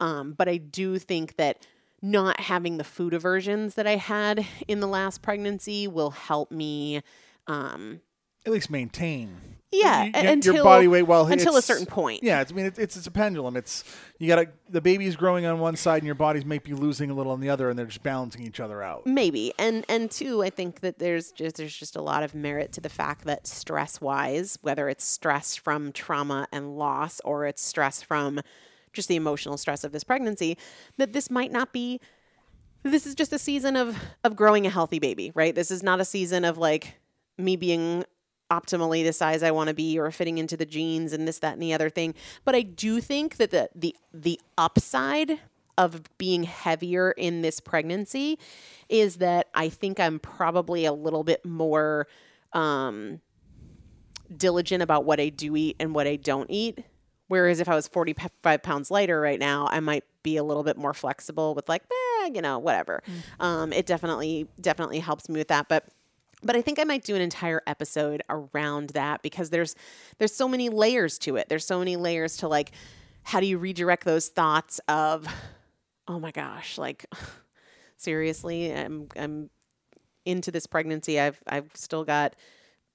Um, 0.00 0.32
but 0.32 0.48
i 0.48 0.56
do 0.56 0.98
think 0.98 1.36
that 1.36 1.66
not 2.00 2.40
having 2.40 2.78
the 2.78 2.84
food 2.84 3.14
aversions 3.14 3.74
that 3.74 3.86
i 3.86 3.96
had 3.96 4.46
in 4.68 4.80
the 4.80 4.88
last 4.88 5.22
pregnancy 5.22 5.86
will 5.86 6.10
help 6.10 6.50
me 6.50 7.02
um, 7.46 8.00
At 8.44 8.52
least 8.52 8.70
maintain. 8.70 9.36
yeah, 9.70 10.02
y- 10.02 10.10
a- 10.14 10.24
y- 10.24 10.30
until 10.30 10.54
your 10.54 10.64
body 10.64 10.88
weight. 10.88 11.02
Well, 11.04 11.26
until 11.26 11.56
a 11.56 11.62
certain 11.62 11.86
point. 11.86 12.22
Yeah, 12.22 12.40
it's, 12.42 12.50
I 12.52 12.54
mean, 12.54 12.66
it, 12.66 12.78
it's 12.78 12.96
it's 12.96 13.06
a 13.06 13.10
pendulum. 13.10 13.56
It's 13.56 13.84
you 14.18 14.28
got 14.28 14.36
to 14.36 14.48
the 14.68 14.80
baby's 14.80 15.16
growing 15.16 15.46
on 15.46 15.60
one 15.60 15.76
side, 15.76 15.98
and 15.98 16.06
your 16.06 16.14
body's 16.14 16.44
maybe 16.44 16.72
losing 16.74 17.08
a 17.10 17.14
little 17.14 17.32
on 17.32 17.40
the 17.40 17.48
other, 17.48 17.70
and 17.70 17.78
they're 17.78 17.86
just 17.86 18.02
balancing 18.02 18.42
each 18.42 18.58
other 18.60 18.82
out. 18.82 19.06
maybe 19.06 19.52
and 19.58 19.84
and 19.88 20.10
two 20.10 20.42
i 20.42 20.50
think 20.50 20.80
that 20.80 20.98
there's 20.98 21.30
just 21.32 21.56
there's 21.56 21.76
just 21.76 21.94
a 21.96 22.02
lot 22.02 22.22
of 22.22 22.34
merit 22.34 22.72
to 22.72 22.80
the 22.80 22.88
fact 22.88 23.24
that 23.24 23.46
stress 23.46 24.00
wise 24.00 24.58
whether 24.62 24.88
it's 24.88 25.04
stress 25.04 25.56
from 25.56 25.92
trauma 25.92 26.46
and 26.52 26.76
loss 26.76 27.20
or 27.24 27.46
it's 27.46 27.62
stress 27.62 28.02
from 28.02 28.40
just 28.92 29.08
the 29.08 29.16
emotional 29.16 29.56
stress 29.56 29.84
of 29.84 29.92
this 29.92 30.04
pregnancy 30.04 30.58
that 30.98 31.12
this 31.14 31.30
might 31.30 31.50
not 31.52 31.72
be 31.72 31.98
this 32.82 33.06
is 33.06 33.14
just 33.14 33.32
a 33.32 33.38
season 33.38 33.76
of 33.76 33.96
of 34.24 34.36
growing 34.36 34.66
a 34.66 34.70
healthy 34.70 34.98
baby 34.98 35.30
right 35.34 35.54
this 35.54 35.70
is 35.70 35.82
not 35.82 36.00
a 36.00 36.04
season 36.04 36.44
of 36.44 36.58
like 36.58 36.96
me 37.38 37.56
being 37.56 38.04
optimally 38.52 39.02
the 39.02 39.12
size 39.12 39.42
I 39.42 39.50
want 39.50 39.68
to 39.68 39.74
be 39.74 39.98
or 39.98 40.10
fitting 40.10 40.38
into 40.38 40.56
the 40.56 40.66
jeans 40.66 41.12
and 41.12 41.26
this 41.26 41.38
that 41.38 41.54
and 41.54 41.62
the 41.62 41.72
other 41.72 41.88
thing 41.88 42.14
but 42.44 42.54
I 42.54 42.62
do 42.62 43.00
think 43.00 43.36
that 43.36 43.50
the 43.50 43.68
the 43.74 43.96
the 44.12 44.38
upside 44.58 45.40
of 45.78 46.02
being 46.18 46.42
heavier 46.42 47.12
in 47.12 47.40
this 47.40 47.58
pregnancy 47.58 48.38
is 48.90 49.16
that 49.16 49.48
I 49.54 49.70
think 49.70 49.98
I'm 49.98 50.18
probably 50.18 50.84
a 50.84 50.92
little 50.92 51.24
bit 51.24 51.44
more 51.44 52.06
um 52.52 53.20
diligent 54.36 54.82
about 54.82 55.04
what 55.04 55.18
I 55.18 55.30
do 55.30 55.56
eat 55.56 55.76
and 55.80 55.94
what 55.94 56.06
I 56.06 56.16
don't 56.16 56.50
eat 56.50 56.84
Whereas 57.32 57.60
if 57.60 57.68
I 57.70 57.74
was 57.74 57.88
45 57.88 58.62
pounds 58.62 58.90
lighter 58.90 59.18
right 59.18 59.40
now, 59.40 59.66
I 59.70 59.80
might 59.80 60.04
be 60.22 60.36
a 60.36 60.42
little 60.44 60.62
bit 60.62 60.76
more 60.76 60.92
flexible 60.92 61.54
with 61.54 61.66
like, 61.66 61.82
eh, 61.90 62.30
you 62.34 62.42
know, 62.42 62.58
whatever. 62.58 63.02
Um, 63.40 63.72
it 63.72 63.86
definitely, 63.86 64.48
definitely 64.60 64.98
helps 64.98 65.30
me 65.30 65.38
with 65.38 65.48
that. 65.48 65.66
But 65.66 65.86
but 66.42 66.56
I 66.56 66.62
think 66.62 66.78
I 66.78 66.84
might 66.84 67.04
do 67.04 67.14
an 67.14 67.22
entire 67.22 67.62
episode 67.66 68.22
around 68.28 68.90
that 68.90 69.22
because 69.22 69.50
there's 69.50 69.74
there's 70.18 70.34
so 70.34 70.48
many 70.48 70.68
layers 70.68 71.18
to 71.20 71.36
it. 71.36 71.48
There's 71.48 71.64
so 71.64 71.78
many 71.78 71.96
layers 71.96 72.38
to 72.38 72.48
like 72.48 72.72
how 73.24 73.40
do 73.40 73.46
you 73.46 73.58
redirect 73.58 74.04
those 74.04 74.28
thoughts 74.28 74.80
of 74.88 75.26
oh 76.08 76.18
my 76.18 76.30
gosh, 76.30 76.78
like 76.78 77.06
seriously, 77.96 78.72
I'm 78.72 79.08
I'm 79.16 79.50
into 80.24 80.50
this 80.50 80.66
pregnancy. 80.66 81.20
I've 81.20 81.40
I've 81.46 81.70
still 81.74 82.04
got 82.04 82.34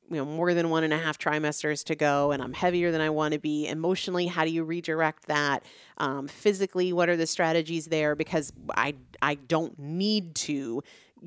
you 0.09 0.17
know 0.17 0.25
more 0.25 0.53
than 0.53 0.69
one 0.69 0.83
and 0.83 0.93
a 0.93 0.97
half 0.97 1.17
trimesters 1.17 1.83
to 1.83 1.95
go 1.95 2.31
and 2.31 2.41
i'm 2.41 2.53
heavier 2.53 2.91
than 2.91 3.01
i 3.01 3.09
want 3.09 3.33
to 3.33 3.39
be 3.39 3.67
emotionally 3.67 4.27
how 4.27 4.45
do 4.45 4.51
you 4.51 4.63
redirect 4.63 5.25
that 5.27 5.63
um, 5.97 6.27
physically 6.27 6.93
what 6.93 7.09
are 7.09 7.17
the 7.17 7.27
strategies 7.27 7.87
there 7.87 8.15
because 8.15 8.53
i 8.75 8.95
i 9.21 9.35
don't 9.35 9.77
need 9.77 10.33
to 10.35 10.81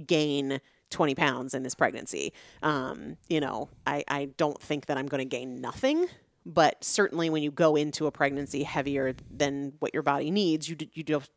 gain 0.07 0.61
20 0.91 1.15
pounds 1.15 1.55
in 1.55 1.63
this 1.63 1.75
pregnancy. 1.75 2.33
Um, 2.63 3.17
you 3.29 3.41
know, 3.41 3.69
I, 3.87 4.05
I 4.09 4.25
don't 4.37 4.61
think 4.61 4.87
that 4.87 4.99
I'm 4.99 5.07
going 5.07 5.21
to 5.21 5.25
gain 5.25 5.61
nothing, 5.61 6.07
but 6.45 6.83
certainly 6.85 7.31
when 7.31 7.43
you 7.43 7.51
go 7.51 7.77
into 7.77 8.07
a 8.07 8.13
pregnancy 8.13 8.63
heavier 8.63 9.15
than 9.31 9.73
what 9.79 9.95
your 9.95 10.03
body 10.03 10.31
needs, 10.31 10.69
you, 10.69 10.77
you 10.93 11.03
don't, 11.03 11.29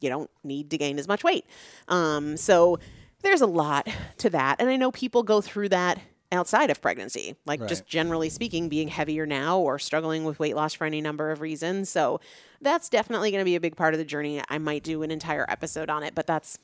you 0.00 0.08
don't 0.08 0.30
need 0.44 0.70
to 0.70 0.78
gain 0.78 0.98
as 0.98 1.08
much 1.08 1.24
weight. 1.24 1.44
Um, 1.88 2.36
so 2.36 2.78
there's 3.22 3.40
a 3.40 3.46
lot 3.46 3.88
to 4.18 4.30
that. 4.30 4.56
And 4.60 4.68
I 4.68 4.76
know 4.76 4.92
people 4.92 5.22
go 5.22 5.40
through 5.40 5.70
that 5.70 5.98
outside 6.30 6.70
of 6.70 6.80
pregnancy, 6.82 7.36
like 7.46 7.66
just 7.66 7.86
generally 7.86 8.28
speaking, 8.28 8.68
being 8.68 8.88
heavier 8.88 9.24
now 9.24 9.58
or 9.58 9.78
struggling 9.78 10.24
with 10.24 10.38
weight 10.38 10.54
loss 10.54 10.74
for 10.74 10.84
any 10.84 11.00
number 11.00 11.30
of 11.30 11.40
reasons. 11.40 11.88
So 11.88 12.20
that's 12.60 12.88
definitely 12.88 13.30
going 13.30 13.40
to 13.40 13.46
be 13.46 13.56
a 13.56 13.60
big 13.60 13.76
part 13.76 13.94
of 13.94 13.98
the 13.98 14.04
journey. 14.04 14.42
I 14.48 14.58
might 14.58 14.82
do 14.82 15.02
an 15.02 15.10
entire 15.10 15.46
episode 15.48 15.88
on 15.88 16.02
it, 16.02 16.14
but 16.14 16.26
that's 16.26 16.58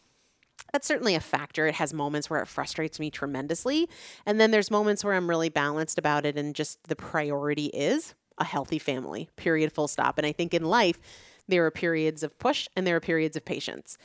that's 0.72 0.88
certainly 0.88 1.14
a 1.14 1.20
factor. 1.20 1.66
It 1.66 1.76
has 1.76 1.94
moments 1.94 2.28
where 2.28 2.40
it 2.40 2.48
frustrates 2.48 2.98
me 2.98 3.10
tremendously. 3.10 3.88
And 4.26 4.40
then 4.40 4.50
there's 4.50 4.70
moments 4.70 5.04
where 5.04 5.14
I'm 5.14 5.28
really 5.28 5.48
balanced 5.48 5.98
about 5.98 6.26
it 6.26 6.36
and 6.36 6.54
just 6.54 6.82
the 6.88 6.96
priority 6.96 7.66
is 7.66 8.14
a 8.38 8.44
healthy 8.44 8.80
family, 8.80 9.28
period, 9.36 9.72
full 9.72 9.86
stop. 9.86 10.18
And 10.18 10.26
I 10.26 10.32
think 10.32 10.52
in 10.52 10.64
life, 10.64 10.98
there 11.46 11.64
are 11.64 11.70
periods 11.70 12.22
of 12.22 12.36
push 12.38 12.68
and 12.74 12.86
there 12.86 12.96
are 12.96 13.00
periods 13.00 13.36
of 13.36 13.44
patience. 13.44 13.96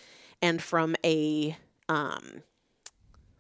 And 0.42 0.62
from 0.62 0.96
a 1.04 1.58
um, 1.88 2.44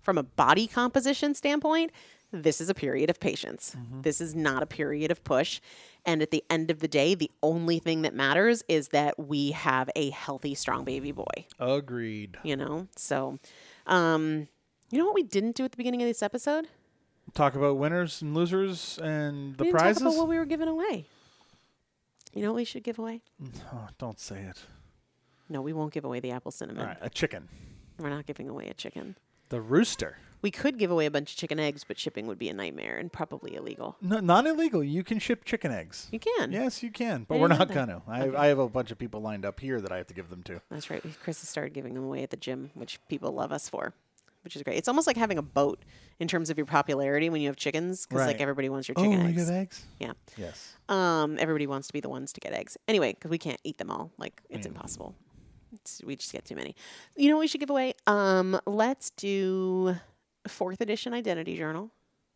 from 0.02 0.18
a 0.18 0.24
body 0.24 0.66
composition 0.66 1.36
standpoint, 1.36 1.92
this 2.32 2.62
is 2.62 2.70
a 2.70 2.74
period 2.74 3.10
of 3.10 3.20
patience. 3.20 3.76
This 4.02 4.22
is 4.22 4.36
not 4.36 4.62
a 4.62 4.66
period 4.68 5.10
of 5.12 5.24
push. 5.24 5.60
And 6.06 6.22
at 6.22 6.32
the 6.32 6.44
end 6.50 6.70
of 6.72 6.80
the 6.80 6.88
day, 6.88 7.16
the 7.16 7.30
only 7.44 7.80
thing 7.80 8.04
that 8.04 8.14
matters 8.14 8.64
is 8.70 8.90
that 8.90 9.20
we 9.20 9.52
have 9.52 9.90
a 9.96 10.10
healthy, 10.12 10.56
strong 10.56 10.84
baby 10.86 11.12
boy 11.12 11.26
Agreed. 11.60 12.38
you 12.44 12.56
know 12.56 12.88
so 12.96 13.38
um 13.88 14.48
you 14.92 14.98
know 14.98 15.06
what 15.06 15.14
we 15.16 15.24
didn't 15.24 15.56
do 15.56 15.64
at 15.66 15.72
the 15.72 15.78
beginning 15.78 16.02
of 16.02 16.08
this 16.08 16.24
episode 16.24 16.68
Talk 17.36 17.54
about 17.56 17.78
winners 17.78 18.22
and 18.24 18.34
losers 18.34 18.98
and 19.04 19.56
the 19.58 19.66
prizes. 19.66 20.02
talk 20.02 20.08
about 20.14 20.18
what 20.18 20.28
we 20.30 20.38
were 20.38 20.46
giving 20.46 20.68
away 20.68 21.06
you 22.34 22.42
know 22.42 22.50
what 22.54 22.58
we 22.58 22.64
should 22.66 22.84
give 22.84 22.98
away 22.98 23.22
oh, 23.74 23.88
don't 23.98 24.20
say 24.20 24.42
it. 24.42 24.64
no 25.50 25.62
we 25.62 25.74
won't 25.74 25.94
give 25.94 26.06
away 26.06 26.20
the 26.20 26.32
apple 26.32 26.52
cinnamon 26.52 26.86
right, 26.88 26.98
a 27.02 27.10
chicken. 27.10 27.48
we're 28.00 28.10
not 28.10 28.26
giving 28.26 28.48
away 28.50 28.68
a 28.68 28.74
chicken 28.74 29.16
The 29.50 29.62
rooster. 29.62 30.18
We 30.42 30.52
could 30.52 30.78
give 30.78 30.90
away 30.92 31.06
a 31.06 31.12
bunch 31.12 31.32
of 31.32 31.38
chicken 31.38 31.60
eggs 31.60 31.84
but 31.88 31.98
shipping 32.00 32.26
would 32.28 32.40
be 32.40 32.50
a 32.50 32.54
nightmare 32.54 32.98
and 32.98 33.12
probably 33.12 33.56
illegal 33.56 33.98
No, 34.02 34.20
not 34.20 34.46
illegal. 34.48 34.84
You 34.84 35.04
can 35.04 35.20
ship 35.20 35.44
chicken 35.46 35.72
eggs. 35.72 36.08
you 36.12 36.20
can 36.20 36.52
Yes, 36.52 36.82
you 36.84 36.92
can, 36.92 37.26
but 37.28 37.36
I 37.36 37.40
we're 37.40 37.48
didn't 37.50 37.74
gonna. 37.74 38.02
I, 38.08 38.22
Okay. 38.24 38.38
I 38.38 38.48
have 38.48 38.60
a 38.60 38.70
bunch 38.70 38.92
of 38.92 38.98
people 38.98 39.22
lined 39.22 39.46
up 39.46 39.60
here 39.60 39.82
that 39.82 39.92
I 39.92 39.98
have 39.98 40.08
to 40.08 40.14
give 40.14 40.30
them 40.30 40.44
to. 40.44 40.62
that's 40.72 40.90
right 40.90 41.04
chris 41.22 41.42
has 41.42 41.50
started 41.50 41.74
giving 41.74 41.94
them 41.94 42.04
away 42.04 42.24
at 42.24 42.30
the 42.30 42.38
gym 42.38 42.72
which 42.74 43.00
people 43.10 43.32
love 43.32 43.52
us 43.52 43.68
for 43.70 43.94
which 44.44 44.56
is 44.56 44.64
great 44.64 44.78
it's 44.78 44.88
almost 44.88 45.06
like 45.08 45.18
having 45.18 45.38
a 45.38 45.42
boat 45.42 45.84
in 46.20 46.28
terms 46.28 46.50
of 46.50 46.58
your 46.58 46.66
popularity 46.66 47.30
when 47.30 47.42
you 47.42 47.48
have 47.48 47.58
chickens 47.58 48.06
because 48.06 48.26
like 48.26 48.40
everybody 48.40 48.70
wants 48.70 48.88
your 48.88 48.96
Oh, 48.98 49.04
chicken 49.04 49.24
we 49.26 49.32
eggs 49.32 49.46
get 49.48 49.54
eggs. 49.54 49.86
yeah 50.00 50.14
Yes. 50.38 50.76
Um, 50.88 51.38
everybody 51.40 51.68
wants 51.68 51.88
to 51.88 51.94
be 51.94 52.00
the 52.00 52.10
ones 52.10 52.32
to 52.34 52.40
get 52.40 52.52
eggs. 52.54 52.76
Anyway, 52.88 53.14
because 53.14 53.30
we 53.30 53.38
can't 53.38 53.60
eat 53.64 53.78
them 53.78 53.92
all. 53.92 54.12
Like 54.18 54.42
it's 54.50 54.66
Mm. 54.66 54.72
impossible. 54.72 55.14
It's, 55.74 56.02
we 56.04 56.16
just 56.16 56.32
get 56.32 56.46
too 56.46 56.56
many. 56.56 56.76
You 57.16 57.30
know 57.30 57.36
what 57.36 57.42
we 57.42 57.48
should 57.48 57.60
give 57.60 57.70
away? 57.70 57.94
Um, 58.08 58.60
let's 58.66 59.12
do 59.12 59.96
fourth 60.48 60.82
edition 60.82 61.14
identity 61.14 61.58
journal. 61.58 61.92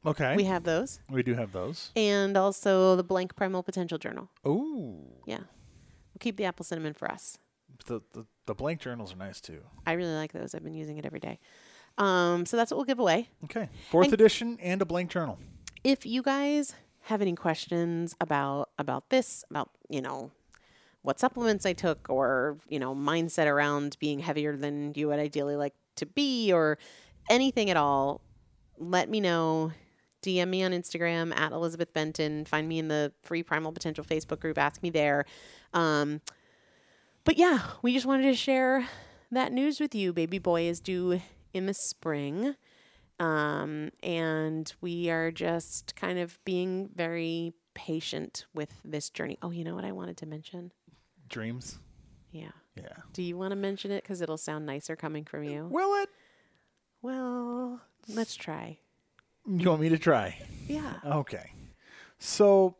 Okay. 0.06 0.36
We 0.36 0.44
have 0.46 0.64
those. 0.64 1.00
We 1.10 1.24
do 1.24 1.34
have 1.36 1.52
those. 1.54 1.92
And 1.96 2.36
also 2.36 2.96
the 2.96 3.04
blank 3.04 3.36
primal 3.36 3.64
potential 3.64 3.98
journal. 3.98 4.30
Ooh, 4.46 5.00
Yeah. 5.26 5.38
We'll 5.40 6.20
keep 6.20 6.38
the 6.38 6.46
apple 6.46 6.64
cinnamon 6.66 6.94
for 6.94 7.10
us. 7.10 7.38
the, 7.88 8.02
the 8.14 8.26
the 8.46 8.54
blank 8.54 8.80
journals 8.82 9.14
are 9.14 9.18
nice 9.18 9.40
too. 9.42 9.62
I 9.88 9.94
really 9.94 10.14
like 10.14 10.32
those. 10.34 10.54
I've 10.54 10.64
been 10.64 10.74
using 10.76 10.98
it 10.98 11.06
every 11.06 11.20
day. 11.22 11.40
Um, 11.98 12.46
so 12.46 12.56
that's 12.58 12.70
what 12.72 12.78
we'll 12.78 12.86
give 12.86 13.00
away. 13.00 13.30
Okay, 13.46 13.70
fourth 13.90 14.06
And- 14.08 14.14
edition 14.14 14.58
and 14.62 14.82
a 14.82 14.86
blank 14.86 15.10
journal. 15.10 15.40
if 15.84 16.06
you 16.06 16.22
guys 16.22 16.76
have 17.04 17.22
any 17.22 17.34
questions 17.36 18.16
about 18.22 18.70
about 18.78 19.10
this 19.10 19.44
about 19.50 19.70
you 19.90 20.02
know 20.02 20.32
what 21.02 21.20
supplements 21.20 21.66
i 21.66 21.74
took 21.74 22.08
or 22.10 22.58
you 22.70 22.80
know 22.80 22.96
mindset 22.96 23.46
around 23.48 23.98
being 24.00 24.20
heavier 24.20 24.56
than 24.56 24.94
you 24.96 25.08
would 25.10 25.20
ideally 25.20 25.58
like 25.58 25.74
to 25.98 26.06
be 26.06 26.54
or 26.54 26.78
anything 27.30 27.70
at 27.70 27.78
all 27.78 28.22
let 28.78 29.10
me 29.10 29.20
know 29.20 29.72
dm 30.22 30.48
me 30.48 30.64
on 30.64 30.72
instagram 30.72 31.36
at 31.36 31.52
elizabeth 31.52 31.94
benton 31.94 32.46
find 32.46 32.68
me 32.68 32.80
in 32.80 32.88
the 32.88 33.12
free 33.22 33.44
primal 33.44 33.72
potential 33.72 34.04
facebook 34.04 34.40
group 34.40 34.58
ask 34.58 34.82
me 34.82 34.90
there 34.90 35.26
um, 35.74 36.22
but 37.24 37.38
yeah 37.38 37.60
we 37.82 37.94
just 37.94 38.06
wanted 38.06 38.24
to 38.24 38.36
share 38.36 38.88
that 39.32 39.52
news 39.52 39.80
with 39.80 39.94
you 39.96 40.14
baby 40.14 40.40
boy 40.40 40.64
is 40.64 40.80
due 40.80 41.22
in 41.54 41.66
the 41.66 41.74
spring 41.74 42.56
um, 43.20 43.92
and 44.02 44.74
we 44.82 45.10
are 45.10 45.32
just 45.32 45.96
kind 45.96 46.20
of 46.20 46.40
being 46.46 46.90
very 46.94 47.54
patient 47.74 48.46
with 48.54 48.74
this 48.84 49.10
journey. 49.10 49.38
Oh, 49.42 49.52
you 49.52 49.64
know 49.64 49.76
what 49.76 49.86
I 49.86 49.92
wanted 49.92 50.18
to 50.18 50.26
mention? 50.26 50.72
Dreams. 51.30 51.80
Yeah. 52.32 52.52
Yeah. 52.76 52.88
Do 53.14 53.22
you 53.22 53.38
want 53.38 53.52
to 53.52 53.56
mention 53.56 53.92
it? 53.92 54.04
Because 54.04 54.22
it'll 54.22 54.38
sound 54.38 54.66
nicer 54.66 54.96
coming 54.96 55.26
from 55.26 55.44
you. 55.44 55.68
Will 55.72 56.02
it? 56.02 56.10
Well, 57.04 57.82
let's 58.08 58.36
try. 58.36 58.80
You 59.46 59.70
want 59.70 59.82
me 59.82 59.90
to 59.90 59.98
try? 60.00 60.40
Yeah. 60.68 60.96
Okay. 61.06 61.52
So, 62.18 62.78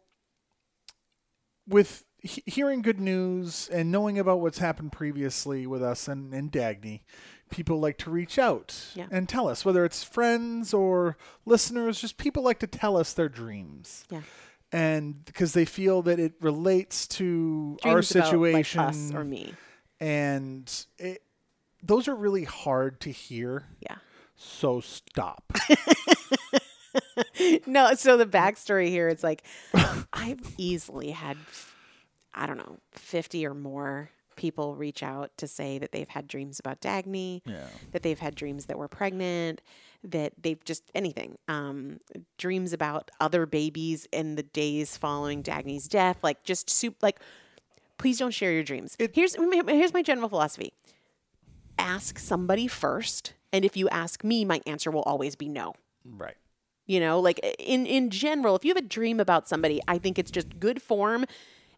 with 1.68 2.06
he- 2.20 2.44
hearing 2.46 2.82
good 2.82 3.00
news 3.02 3.70
and 3.72 3.92
knowing 3.92 4.18
about 4.18 4.40
what's 4.40 4.60
happened 4.60 4.94
previously 4.94 5.68
with 5.68 5.84
us 5.84 6.08
and, 6.08 6.34
and 6.34 6.52
Dagny, 6.52 7.02
people 7.52 7.80
like 7.80 7.98
to 8.00 8.10
reach 8.10 8.40
out 8.40 8.76
Yeah. 8.96 9.08
and 9.12 9.28
tell 9.28 9.48
us, 9.50 9.66
whether 9.66 9.84
it's 9.86 10.04
friends 10.04 10.74
or 10.74 11.18
listeners, 11.46 12.00
just 12.00 12.18
people 12.18 12.44
like 12.44 12.60
to 12.60 12.68
tell 12.68 12.96
us 12.98 13.14
their 13.14 13.30
dreams. 13.30 14.06
Yeah. 14.10 14.22
And 14.72 15.24
because 15.26 15.54
they 15.54 15.66
feel 15.66 16.02
that 16.04 16.20
it 16.20 16.34
relates 16.40 17.08
to 17.10 17.78
our 17.84 17.96
Dreams 18.02 18.12
about, 18.12 18.24
like, 18.40 18.66
situation 18.66 18.80
us 18.80 19.12
or 19.14 19.24
me. 19.24 19.54
and 20.00 20.86
it, 20.98 21.22
those 21.84 22.08
are 22.08 22.16
really 22.16 22.46
hard 22.46 23.00
to 23.02 23.12
hear. 23.12 23.66
Yeah. 23.82 23.98
So 24.46 24.82
stop. 24.82 25.42
no, 27.66 27.94
so 27.96 28.18
the 28.18 28.26
backstory 28.26 28.90
here 28.90 29.08
it's 29.08 29.24
like 29.24 29.44
I've 30.14 30.40
easily 30.58 31.12
had 31.12 31.38
I 32.36 32.48
don't 32.48 32.58
know, 32.58 32.78
50 32.94 33.46
or 33.46 33.54
more 33.54 34.10
people 34.36 34.76
reach 34.76 35.04
out 35.04 35.30
to 35.38 35.48
say 35.48 35.78
that 35.78 35.92
they've 35.92 36.10
had 36.10 36.28
dreams 36.28 36.60
about 36.60 36.82
Dagny, 36.82 37.42
Yeah. 37.46 37.68
that 37.92 38.02
they've 38.02 38.18
had 38.18 38.34
dreams 38.34 38.66
that 38.66 38.80
were 38.80 38.88
pregnant, 38.88 39.62
that 40.04 40.34
they've 40.42 40.64
just 40.66 40.82
anything. 40.96 41.38
Um, 41.48 42.00
dreams 42.40 42.74
about 42.74 43.12
other 43.22 43.46
babies 43.46 44.08
in 44.12 44.34
the 44.36 44.42
days 44.42 44.98
following 44.98 45.44
Dagny's 45.44 45.88
death, 45.88 46.18
like 46.24 46.44
just 46.44 46.70
soup 46.70 46.96
like 47.02 47.20
please 48.00 48.18
don't 48.20 48.32
share 48.34 48.52
your 48.52 48.64
dreams. 48.64 48.96
It- 49.00 49.16
here's 49.16 49.36
here's 49.36 49.94
my 49.94 50.02
general 50.02 50.28
philosophy. 50.30 50.74
Ask 51.78 52.18
somebody 52.20 52.68
first, 52.68 53.34
and 53.54 53.64
if 53.64 53.78
you 53.78 53.88
ask 53.90 54.24
me, 54.24 54.44
my 54.44 54.60
answer 54.68 54.92
will 54.92 55.04
always 55.04 55.36
be 55.36 55.48
no. 55.48 55.76
Right. 56.06 56.36
you 56.86 57.00
know 57.00 57.22
like 57.22 57.40
in 57.60 57.86
in 57.86 58.10
general 58.10 58.58
if 58.58 58.66
you 58.66 58.72
have 58.76 58.84
a 58.84 58.86
dream 58.86 59.22
about 59.22 59.48
somebody 59.48 59.80
i 59.88 59.98
think 59.98 60.20
it's 60.20 60.30
just 60.30 60.60
good 60.60 60.82
form 60.82 61.24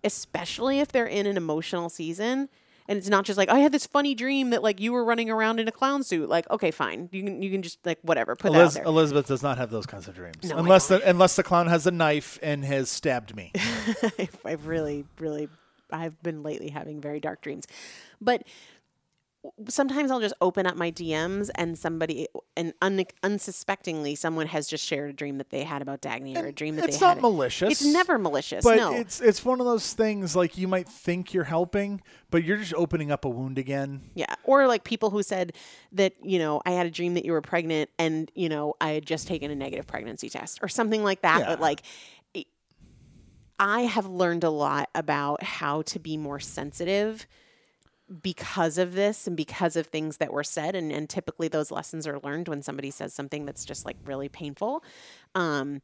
especially 0.05 0.79
if 0.79 0.91
they're 0.91 1.07
in 1.07 1.25
an 1.25 1.35
emotional 1.35 1.89
season. 1.89 2.47
And 2.87 2.99
it's 2.99 3.09
not 3.09 3.25
just 3.25 3.35
like 3.35 3.49
oh, 3.51 3.55
i 3.55 3.59
had 3.59 3.71
this 3.71 3.87
funny 3.87 4.13
dream 4.13 4.51
that 4.51 4.61
like 4.61 4.79
you 4.79 4.93
were 4.93 5.03
running 5.03 5.31
around 5.31 5.59
in 5.59 5.67
a 5.67 5.71
clown 5.71 6.03
suit. 6.03 6.29
Like 6.29 6.47
okay 6.51 6.69
fine. 6.69 7.09
You 7.11 7.23
can 7.23 7.41
you 7.41 7.49
can 7.51 7.63
just 7.63 7.83
like 7.83 7.97
whatever 8.03 8.35
put 8.35 8.53
that 8.53 8.61
out 8.61 8.73
there. 8.73 8.83
Elizabeth 8.83 9.25
does 9.27 9.41
not 9.41 9.57
have 9.57 9.71
those 9.71 9.87
kinds 9.87 10.07
of 10.07 10.13
dreams, 10.13 10.43
No, 10.43 10.57
unless 10.57 10.87
the 10.87 11.01
unless 11.09 11.35
the 11.35 11.41
clown 11.43 11.65
has 11.67 11.87
a 11.87 11.91
knife 11.91 12.37
and 12.43 12.63
has 12.63 12.89
stabbed 12.89 13.35
me. 13.35 13.51
I've 14.45 14.67
really, 14.67 15.05
really, 15.19 15.49
I've 15.91 16.21
been 16.21 16.43
lately 16.43 16.69
having 16.69 17.01
very 17.01 17.19
dark 17.19 17.41
dreams. 17.41 17.65
But 18.21 18.43
sometimes 19.67 20.11
I'll 20.11 20.19
just 20.19 20.35
open 20.41 20.65
up 20.65 20.75
my 20.75 20.91
DMs 20.91 21.49
and 21.55 21.77
somebody, 21.77 22.27
and 22.55 22.73
un, 22.81 23.05
unsuspectingly, 23.23 24.15
someone 24.15 24.47
has 24.47 24.67
just 24.67 24.85
shared 24.85 25.09
a 25.09 25.13
dream 25.13 25.37
that 25.37 25.49
they 25.49 25.63
had 25.63 25.81
about 25.81 26.01
Dagny 26.01 26.35
or 26.37 26.47
a 26.47 26.51
dream 26.51 26.75
that 26.75 26.81
they 26.81 26.87
had. 26.87 26.93
it's 26.93 27.01
not 27.01 27.21
malicious. 27.21 27.71
It's 27.71 27.85
never 27.85 28.17
malicious. 28.17 28.63
but 28.63 28.77
no. 28.77 28.93
it's 28.93 29.21
it's 29.21 29.43
one 29.43 29.59
of 29.59 29.65
those 29.65 29.93
things 29.93 30.35
like 30.35 30.57
you 30.57 30.67
might 30.67 30.87
think 30.87 31.33
you're 31.33 31.43
helping, 31.45 32.01
but 32.29 32.43
you're 32.43 32.57
just 32.57 32.73
opening 32.73 33.11
up 33.11 33.25
a 33.25 33.29
wound 33.29 33.57
again. 33.57 34.01
Yeah. 34.13 34.33
Or 34.43 34.67
like 34.67 34.83
people 34.83 35.09
who 35.09 35.23
said 35.23 35.53
that, 35.93 36.13
you 36.23 36.39
know, 36.39 36.61
I 36.65 36.71
had 36.71 36.85
a 36.85 36.91
dream 36.91 37.13
that 37.15 37.25
you 37.25 37.31
were 37.31 37.41
pregnant 37.41 37.89
and, 37.97 38.31
you 38.35 38.49
know, 38.49 38.75
I 38.81 38.91
had 38.91 39.05
just 39.05 39.27
taken 39.27 39.51
a 39.51 39.55
negative 39.55 39.87
pregnancy 39.87 40.29
test 40.29 40.59
or 40.61 40.67
something 40.67 41.03
like 41.03 41.21
that. 41.21 41.41
Yeah. 41.41 41.47
But 41.47 41.59
like, 41.61 41.81
I 43.59 43.81
have 43.81 44.05
learned 44.05 44.43
a 44.43 44.49
lot 44.49 44.89
about 44.93 45.43
how 45.43 45.83
to 45.83 45.99
be 45.99 46.17
more 46.17 46.39
sensitive 46.39 47.25
because 48.21 48.77
of 48.77 48.93
this 48.93 49.27
and 49.27 49.35
because 49.35 49.75
of 49.75 49.87
things 49.87 50.17
that 50.17 50.31
were 50.31 50.43
said. 50.43 50.75
And, 50.75 50.91
and 50.91 51.09
typically 51.09 51.47
those 51.47 51.71
lessons 51.71 52.05
are 52.07 52.19
learned 52.19 52.47
when 52.47 52.61
somebody 52.61 52.91
says 52.91 53.13
something 53.13 53.45
that's 53.45 53.65
just 53.65 53.85
like 53.85 53.97
really 54.05 54.29
painful. 54.29 54.83
Um, 55.33 55.81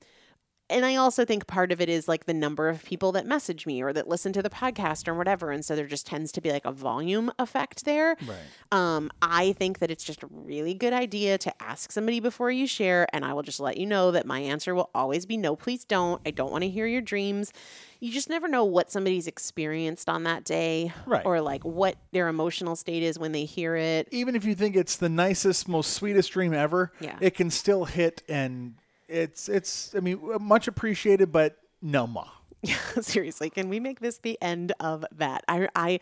and 0.71 0.85
I 0.85 0.95
also 0.95 1.25
think 1.25 1.45
part 1.47 1.71
of 1.71 1.79
it 1.81 1.89
is 1.89 2.07
like 2.07 2.25
the 2.25 2.33
number 2.33 2.69
of 2.69 2.83
people 2.83 3.11
that 3.11 3.25
message 3.25 3.65
me 3.67 3.81
or 3.83 3.93
that 3.93 4.07
listen 4.07 4.33
to 4.33 4.41
the 4.41 4.49
podcast 4.49 5.07
or 5.07 5.13
whatever. 5.13 5.51
And 5.51 5.63
so 5.63 5.75
there 5.75 5.85
just 5.85 6.07
tends 6.07 6.31
to 6.31 6.41
be 6.41 6.51
like 6.51 6.65
a 6.65 6.71
volume 6.71 7.31
effect 7.37 7.85
there. 7.85 8.15
Right. 8.25 8.37
Um, 8.71 9.11
I 9.21 9.53
think 9.53 9.79
that 9.79 9.91
it's 9.91 10.03
just 10.03 10.23
a 10.23 10.27
really 10.27 10.73
good 10.73 10.93
idea 10.93 11.37
to 11.39 11.61
ask 11.61 11.91
somebody 11.91 12.19
before 12.19 12.49
you 12.51 12.65
share. 12.65 13.07
And 13.13 13.23
I 13.25 13.33
will 13.33 13.43
just 13.43 13.59
let 13.59 13.77
you 13.77 13.85
know 13.85 14.11
that 14.11 14.25
my 14.25 14.39
answer 14.39 14.73
will 14.73 14.89
always 14.95 15.25
be 15.25 15.37
no, 15.37 15.55
please 15.55 15.83
don't. 15.85 16.21
I 16.25 16.31
don't 16.31 16.51
want 16.51 16.63
to 16.63 16.69
hear 16.69 16.87
your 16.87 17.01
dreams. 17.01 17.51
You 17.99 18.11
just 18.11 18.29
never 18.29 18.47
know 18.47 18.63
what 18.63 18.91
somebody's 18.91 19.27
experienced 19.27 20.09
on 20.09 20.23
that 20.23 20.43
day 20.43 20.91
Right. 21.05 21.23
or 21.25 21.39
like 21.41 21.63
what 21.63 21.97
their 22.11 22.29
emotional 22.29 22.75
state 22.75 23.03
is 23.03 23.19
when 23.19 23.31
they 23.31 23.45
hear 23.45 23.75
it. 23.75 24.07
Even 24.11 24.35
if 24.35 24.43
you 24.43 24.55
think 24.55 24.75
it's 24.75 24.95
the 24.95 25.09
nicest, 25.09 25.67
most 25.67 25.93
sweetest 25.93 26.31
dream 26.31 26.51
ever, 26.53 26.91
Yeah. 26.99 27.17
it 27.21 27.35
can 27.35 27.51
still 27.51 27.85
hit, 27.85 28.23
and 28.27 28.73
it's 29.11 29.49
it's. 29.49 29.93
I 29.95 29.99
mean, 29.99 30.19
uh, 30.33 30.39
much 30.39 30.67
appreciated, 30.67 31.31
but 31.31 31.57
no 31.81 32.07
ma. 32.07 32.25
Seriously, 33.01 33.49
can 33.49 33.69
we 33.69 33.79
make 33.79 33.99
this 33.99 34.19
the 34.19 34.37
end 34.41 34.73
of 34.79 35.03
that? 35.13 35.43
I, 35.47 35.67
I, 35.75 35.99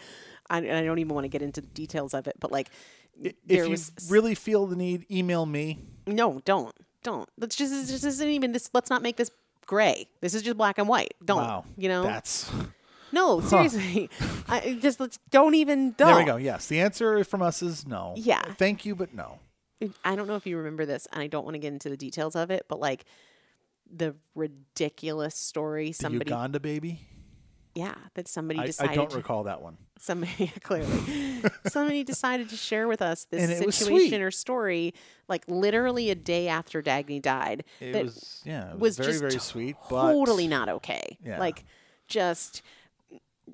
I, 0.49 0.57
I 0.57 0.61
don't 0.83 0.99
even 0.99 1.13
want 1.13 1.23
to 1.23 1.29
get 1.29 1.41
into 1.41 1.61
the 1.61 1.67
details 1.67 2.13
of 2.13 2.27
it, 2.27 2.35
but 2.39 2.51
like, 2.51 2.69
If 3.21 3.33
you 3.47 3.69
was 3.69 3.91
really 4.09 4.35
feel 4.35 4.67
the 4.67 4.75
need, 4.75 5.05
email 5.09 5.45
me. 5.45 5.79
no, 6.05 6.41
don't, 6.43 6.75
don't. 7.01 7.29
Let's 7.37 7.55
just, 7.55 7.71
this 7.71 7.89
just 7.89 8.03
isn't 8.03 8.27
even 8.27 8.51
this. 8.51 8.69
Let's 8.73 8.89
not 8.89 9.01
make 9.01 9.15
this 9.15 9.31
gray. 9.65 10.09
This 10.19 10.33
is 10.33 10.41
just 10.41 10.57
black 10.57 10.77
and 10.77 10.87
white. 10.89 11.13
Don't, 11.23 11.37
Wow, 11.37 11.63
you 11.77 11.87
know? 11.87 12.03
that's 12.03 12.51
no, 13.13 13.39
seriously, 13.39 14.09
I 14.49 14.77
just 14.81 14.99
let's 14.99 15.17
don't 15.29 15.55
even. 15.55 15.91
Don't. 15.93 16.09
there 16.09 16.17
we 16.17 16.25
go. 16.25 16.35
Yes, 16.35 16.67
the 16.67 16.81
answer 16.81 17.23
from 17.23 17.41
us 17.41 17.61
is 17.61 17.87
no. 17.87 18.15
Yeah. 18.17 18.41
thank 18.57 18.85
you, 18.85 18.95
but 18.95 19.13
no. 19.13 19.39
I 20.03 20.15
don't 20.15 20.27
know 20.27 20.35
if 20.35 20.45
you 20.45 20.57
remember 20.57 20.85
this, 20.85 21.07
and 21.11 21.21
I 21.21 21.27
don't 21.27 21.45
want 21.45 21.55
to 21.55 21.59
get 21.59 21.71
into 21.73 21.89
the 21.89 21.97
details 21.97 22.35
of 22.35 22.51
it, 22.51 22.65
but 22.67 22.79
like 22.79 23.05
the 23.91 24.15
ridiculous 24.35 25.35
story 25.35 25.87
The 25.89 25.93
somebody, 25.93 26.29
Uganda 26.31 26.59
baby. 26.59 27.07
yeah, 27.75 27.95
that 28.13 28.27
somebody 28.27 28.59
I, 28.59 28.71
I 28.79 28.95
don't 28.95 29.13
recall 29.13 29.43
that 29.45 29.61
one. 29.61 29.77
somebody 29.97 30.51
clearly 30.63 31.41
somebody 31.67 32.03
decided 32.03 32.49
to 32.49 32.55
share 32.55 32.87
with 32.87 33.01
us 33.01 33.25
this 33.31 33.41
And 33.41 33.51
it 33.51 33.65
was 33.65 33.75
situation 33.75 34.21
or 34.21 34.31
story 34.31 34.93
like 35.27 35.43
literally 35.47 36.09
a 36.11 36.15
day 36.15 36.47
after 36.49 36.81
Dagny 36.83 37.21
died 37.21 37.63
It 37.79 37.93
that 37.93 38.03
was 38.03 38.41
yeah, 38.45 38.71
it 38.71 38.79
was 38.79 38.97
was, 38.97 38.97
very 38.97 39.11
just 39.13 39.21
very 39.21 39.39
sweet, 39.39 39.75
but 39.89 40.11
totally 40.11 40.47
not 40.47 40.69
okay 40.69 41.17
Yeah. 41.23 41.39
like 41.39 41.65
just 42.07 42.61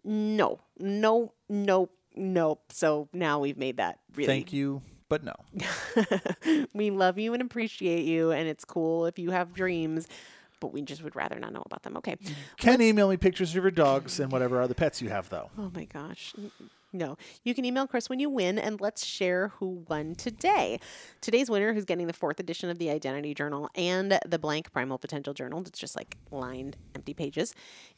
no 0.04 0.60
no 0.80 1.34
nope 1.50 1.92
nope 2.16 2.64
so 2.72 3.08
now 3.14 3.40
we've 3.40 3.58
made 3.58 3.78
that 3.78 4.00
really 4.16 4.28
thank 4.28 4.52
you, 4.54 4.82
but 5.10 5.24
no. 5.24 5.34
we 6.74 6.89
love 6.89 7.18
you 7.18 7.34
and 7.34 7.41
appreciate 7.41 8.06
you 8.06 8.32
and 8.32 8.48
it's 8.48 8.65
cool 8.65 9.06
if 9.06 9.20
you 9.20 9.32
have 9.32 9.54
dreams 9.54 10.08
but 10.60 10.72
we 10.74 10.82
just 10.82 11.04
would 11.04 11.15
rather 11.15 11.38
not 11.39 11.54
know 11.54 11.63
about 11.65 11.84
them 11.84 11.98
okay 11.98 12.15
Can 12.58 12.82
email 12.82 13.10
me 13.10 13.18
pictures 13.18 13.56
of 13.56 13.63
your 13.63 13.72
dogs 13.72 14.20
and 14.20 14.32
whatever 14.32 14.62
other 14.62 14.74
pets 14.74 15.02
you 15.02 15.10
have, 15.10 15.30
though. 15.30 15.50
Oh 15.58 15.72
my 15.76 15.86
gosh. 15.86 16.34
No. 16.94 17.18
You 17.44 17.54
can 17.54 17.65
email 17.65 17.88
Chris 17.88 18.10
when 18.10 18.22
you 18.22 18.30
win 18.30 18.58
and 18.58 18.80
let's 18.80 19.06
share 19.06 19.50
who 19.60 19.84
won 19.89 20.15
today. 20.15 20.80
Today's 21.20 21.50
winner, 21.50 21.74
who's 21.74 21.84
getting 21.84 22.08
the 22.08 22.13
fourth 22.13 22.39
edition 22.39 22.70
of 22.70 22.80
the 22.80 22.89
Identity 22.89 23.34
Journal 23.34 23.70
and 23.76 24.18
the 24.26 24.39
blank 24.39 24.72
Primal 24.72 24.98
Potential 24.98 25.34
Journal, 25.34 25.62
that's 25.62 25.78
just 25.78 25.96
like 25.98 26.15
lined 26.32 26.78
empty 26.96 27.13
pages, 27.13 27.54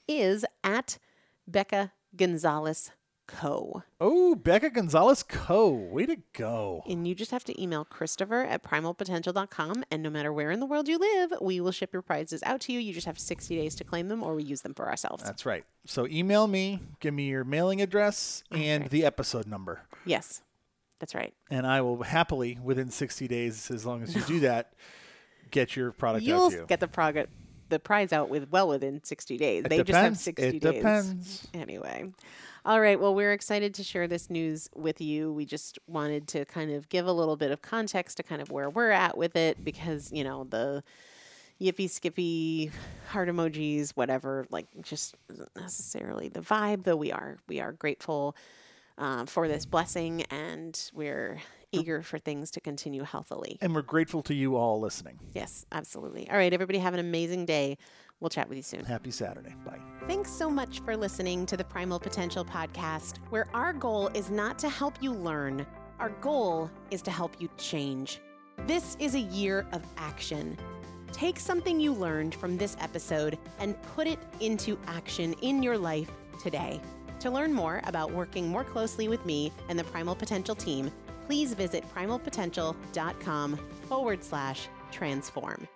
is 0.08 0.44
at 0.64 0.98
Becca 1.48 1.92
Gonzalez 2.16 2.92
Co. 3.28 3.84
Oh, 4.02 4.36
Becca 4.36 4.70
Gonzalez 4.70 5.22
Co. 5.24 5.70
Way 5.70 6.06
to 6.06 6.18
go. 6.34 6.84
And 6.88 7.08
you 7.08 7.14
just 7.14 7.32
have 7.32 7.44
to 7.46 7.62
email 7.62 7.86
Christopher 7.86 8.44
at 8.44 8.64
primalpotential.com. 8.64 9.84
And 9.92 10.02
no 10.02 10.10
matter 10.10 10.32
where 10.34 10.50
in 10.52 10.60
the 10.60 10.66
world 10.66 10.88
you 10.88 10.98
live, 10.98 11.34
we 11.42 11.60
will 11.60 11.72
ship 11.72 11.92
your 11.94 12.02
prizes 12.02 12.42
out 12.44 12.62
to 12.62 12.74
you. 12.74 12.80
You 12.80 12.94
just 12.94 13.06
have 13.06 13.20
60 13.20 13.56
days 13.56 13.76
to 13.76 13.84
claim 13.84 14.08
them 14.08 14.24
or 14.24 14.36
we 14.36 14.44
use 14.44 14.62
them 14.62 14.74
for 14.74 14.88
ourselves. 14.90 15.24
That's 15.24 15.46
right. 15.46 15.66
So 15.86 16.08
email 16.08 16.48
me, 16.48 16.82
give 17.00 17.14
me 17.14 17.28
your 17.28 17.44
mailing 17.44 17.82
address 17.82 18.44
and 18.52 18.84
right. 18.84 18.92
the 18.92 19.06
episode 19.06 19.46
number. 19.48 19.82
yes, 20.06 20.42
that's 21.00 21.14
right. 21.14 21.34
And 21.52 21.68
I 21.68 21.82
will 21.82 22.02
happily, 22.04 22.58
within 22.64 22.90
60 22.90 23.28
days, 23.28 23.70
as 23.70 23.86
long 23.86 24.02
as 24.02 24.16
you 24.16 24.22
do 24.24 24.40
that, 24.40 24.74
get 25.52 25.76
your 25.76 25.92
product 25.92 26.26
You'll 26.26 26.46
out 26.46 26.52
to 26.52 26.58
you. 26.58 26.66
get 26.68 26.80
the 26.80 26.88
prog- 26.88 27.28
the 27.70 27.80
prize 27.80 28.12
out 28.14 28.30
with 28.30 28.50
well 28.50 28.68
within 28.70 29.04
60 29.04 29.38
days. 29.38 29.66
It 29.66 29.70
they 29.70 29.78
just 29.84 29.90
have 29.92 30.04
depends. 30.14 30.22
60 30.24 30.44
It 30.48 30.60
days. 30.62 30.74
depends. 30.74 31.48
Anyway. 31.54 32.14
All 32.68 32.82
right. 32.82 33.00
Well, 33.00 33.16
we're 33.16 33.32
excited 33.32 33.74
to 33.76 33.84
share 33.86 34.10
this 34.10 34.30
news 34.30 34.70
with 34.76 35.00
you. 35.00 35.32
We 35.32 35.46
just 35.46 35.80
wanted 35.88 36.28
to 36.28 36.44
kind 36.44 36.70
of 36.70 36.90
give 36.90 37.08
a 37.08 37.14
little 37.14 37.38
bit 37.38 37.50
of 37.50 37.62
context 37.62 38.18
to 38.18 38.24
kind 38.24 38.42
of 38.42 38.52
where 38.52 38.70
we're 38.70 38.92
at 38.92 39.18
with 39.18 39.38
it 39.38 39.64
because, 39.64 40.12
you 40.12 40.26
know, 40.26 40.44
the 40.44 40.84
yippee 41.62 41.90
skippy 41.90 42.70
heart 43.08 43.30
emojis, 43.30 43.92
whatever, 43.92 44.46
like 44.52 44.66
just 44.82 45.16
isn't 45.32 45.50
necessarily 45.56 46.28
the 46.28 46.42
vibe, 46.42 46.84
though 46.84 46.98
we 46.98 47.10
are 47.10 47.38
we 47.48 47.62
are 47.62 47.72
grateful 47.72 48.36
uh, 48.98 49.26
for 49.26 49.48
this 49.48 49.66
blessing 49.66 50.24
and 50.24 50.92
we're 50.94 51.40
eager 51.72 52.02
for 52.02 52.18
things 52.20 52.52
to 52.52 52.62
continue 52.62 53.04
healthily. 53.04 53.58
And 53.62 53.76
we're 53.76 53.82
grateful 53.82 54.22
to 54.24 54.34
you 54.34 54.56
all 54.56 54.80
listening. 54.80 55.20
Yes, 55.34 55.66
absolutely. 55.72 56.30
All 56.30 56.38
right, 56.38 56.54
everybody, 56.54 56.80
have 56.80 56.94
an 56.94 57.00
amazing 57.00 57.46
day. 57.46 57.78
We'll 58.20 58.30
chat 58.30 58.50
with 58.50 58.58
you 58.58 58.64
soon. 58.64 58.84
Happy 58.84 59.12
Saturday. 59.12 59.54
Bye. 59.66 59.80
Thanks 60.08 60.32
so 60.32 60.50
much 60.50 60.80
for 60.80 60.98
listening 60.98 61.46
to 61.46 61.58
the 61.58 61.64
Primal 61.64 62.00
Potential 62.00 62.44
podcast, 62.44 63.18
where 63.30 63.48
our 63.54 63.74
goal 63.74 64.08
is 64.16 64.32
not 64.32 64.58
to 64.60 64.70
help 64.70 64.96
you 65.02 65.12
learn, 65.12 65.68
our 66.00 66.10
goal 66.10 66.72
is 66.90 67.02
to 67.04 67.12
help 67.12 67.40
you 67.40 67.50
change. 67.58 68.20
This 68.66 68.98
is 69.00 69.14
a 69.14 69.20
year 69.20 69.68
of 69.72 69.84
action. 69.98 70.58
Take 71.12 71.40
something 71.40 71.80
you 71.80 71.94
learned 71.94 72.34
from 72.36 72.58
this 72.58 72.76
episode 72.80 73.38
and 73.60 73.80
put 73.96 74.08
it 74.08 74.20
into 74.40 74.80
action 74.88 75.34
in 75.42 75.62
your 75.62 75.78
life 75.78 76.10
today. 76.42 76.82
To 77.20 77.32
learn 77.32 77.54
more 77.54 77.82
about 77.86 78.12
working 78.12 78.48
more 78.48 78.64
closely 78.64 79.08
with 79.08 79.26
me 79.26 79.52
and 79.70 79.78
the 79.78 79.84
Primal 79.86 80.16
Potential 80.16 80.56
team, 80.56 80.92
please 81.28 81.54
visit 81.54 81.84
primalpotential.com 81.94 83.60
forward 83.88 84.24
slash 84.24 84.68
transform. 84.92 85.68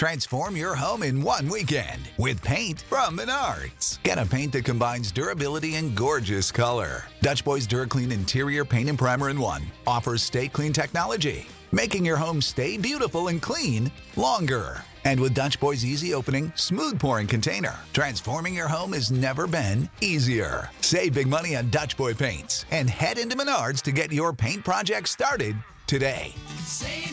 Transform 0.00 0.56
your 0.56 0.74
home 0.74 1.02
in 1.02 1.20
one 1.20 1.46
weekend 1.46 2.08
with 2.16 2.42
paint 2.42 2.80
from 2.88 3.18
Menards. 3.18 4.02
Get 4.02 4.16
a 4.16 4.24
paint 4.24 4.52
that 4.52 4.64
combines 4.64 5.12
durability 5.12 5.74
and 5.74 5.94
gorgeous 5.94 6.50
color. 6.50 7.04
Dutch 7.20 7.44
Boys 7.44 7.66
DuraClean 7.66 8.10
Interior 8.10 8.64
Paint 8.64 8.88
and 8.88 8.98
Primer 8.98 9.28
in 9.28 9.38
One 9.38 9.60
offers 9.86 10.22
stay 10.22 10.48
clean 10.48 10.72
technology, 10.72 11.46
making 11.72 12.04
your 12.04 12.16
home 12.16 12.42
stay 12.42 12.76
beautiful 12.76 13.28
and 13.28 13.40
clean 13.40 13.90
longer. 14.16 14.82
And 15.04 15.18
with 15.18 15.34
Dutch 15.34 15.58
Boy's 15.58 15.84
easy 15.84 16.12
opening, 16.12 16.52
smooth 16.56 17.00
pouring 17.00 17.26
container, 17.26 17.78
transforming 17.92 18.54
your 18.54 18.68
home 18.68 18.92
has 18.92 19.10
never 19.10 19.46
been 19.46 19.88
easier. 20.00 20.68
Save 20.82 21.14
big 21.14 21.26
money 21.26 21.56
on 21.56 21.70
Dutch 21.70 21.96
Boy 21.96 22.14
paints 22.14 22.66
and 22.70 22.88
head 22.88 23.18
into 23.18 23.36
Menards 23.36 23.82
to 23.82 23.92
get 23.92 24.12
your 24.12 24.32
paint 24.32 24.64
project 24.64 25.08
started 25.08 25.56
today. 25.86 26.34
Save 26.64 27.10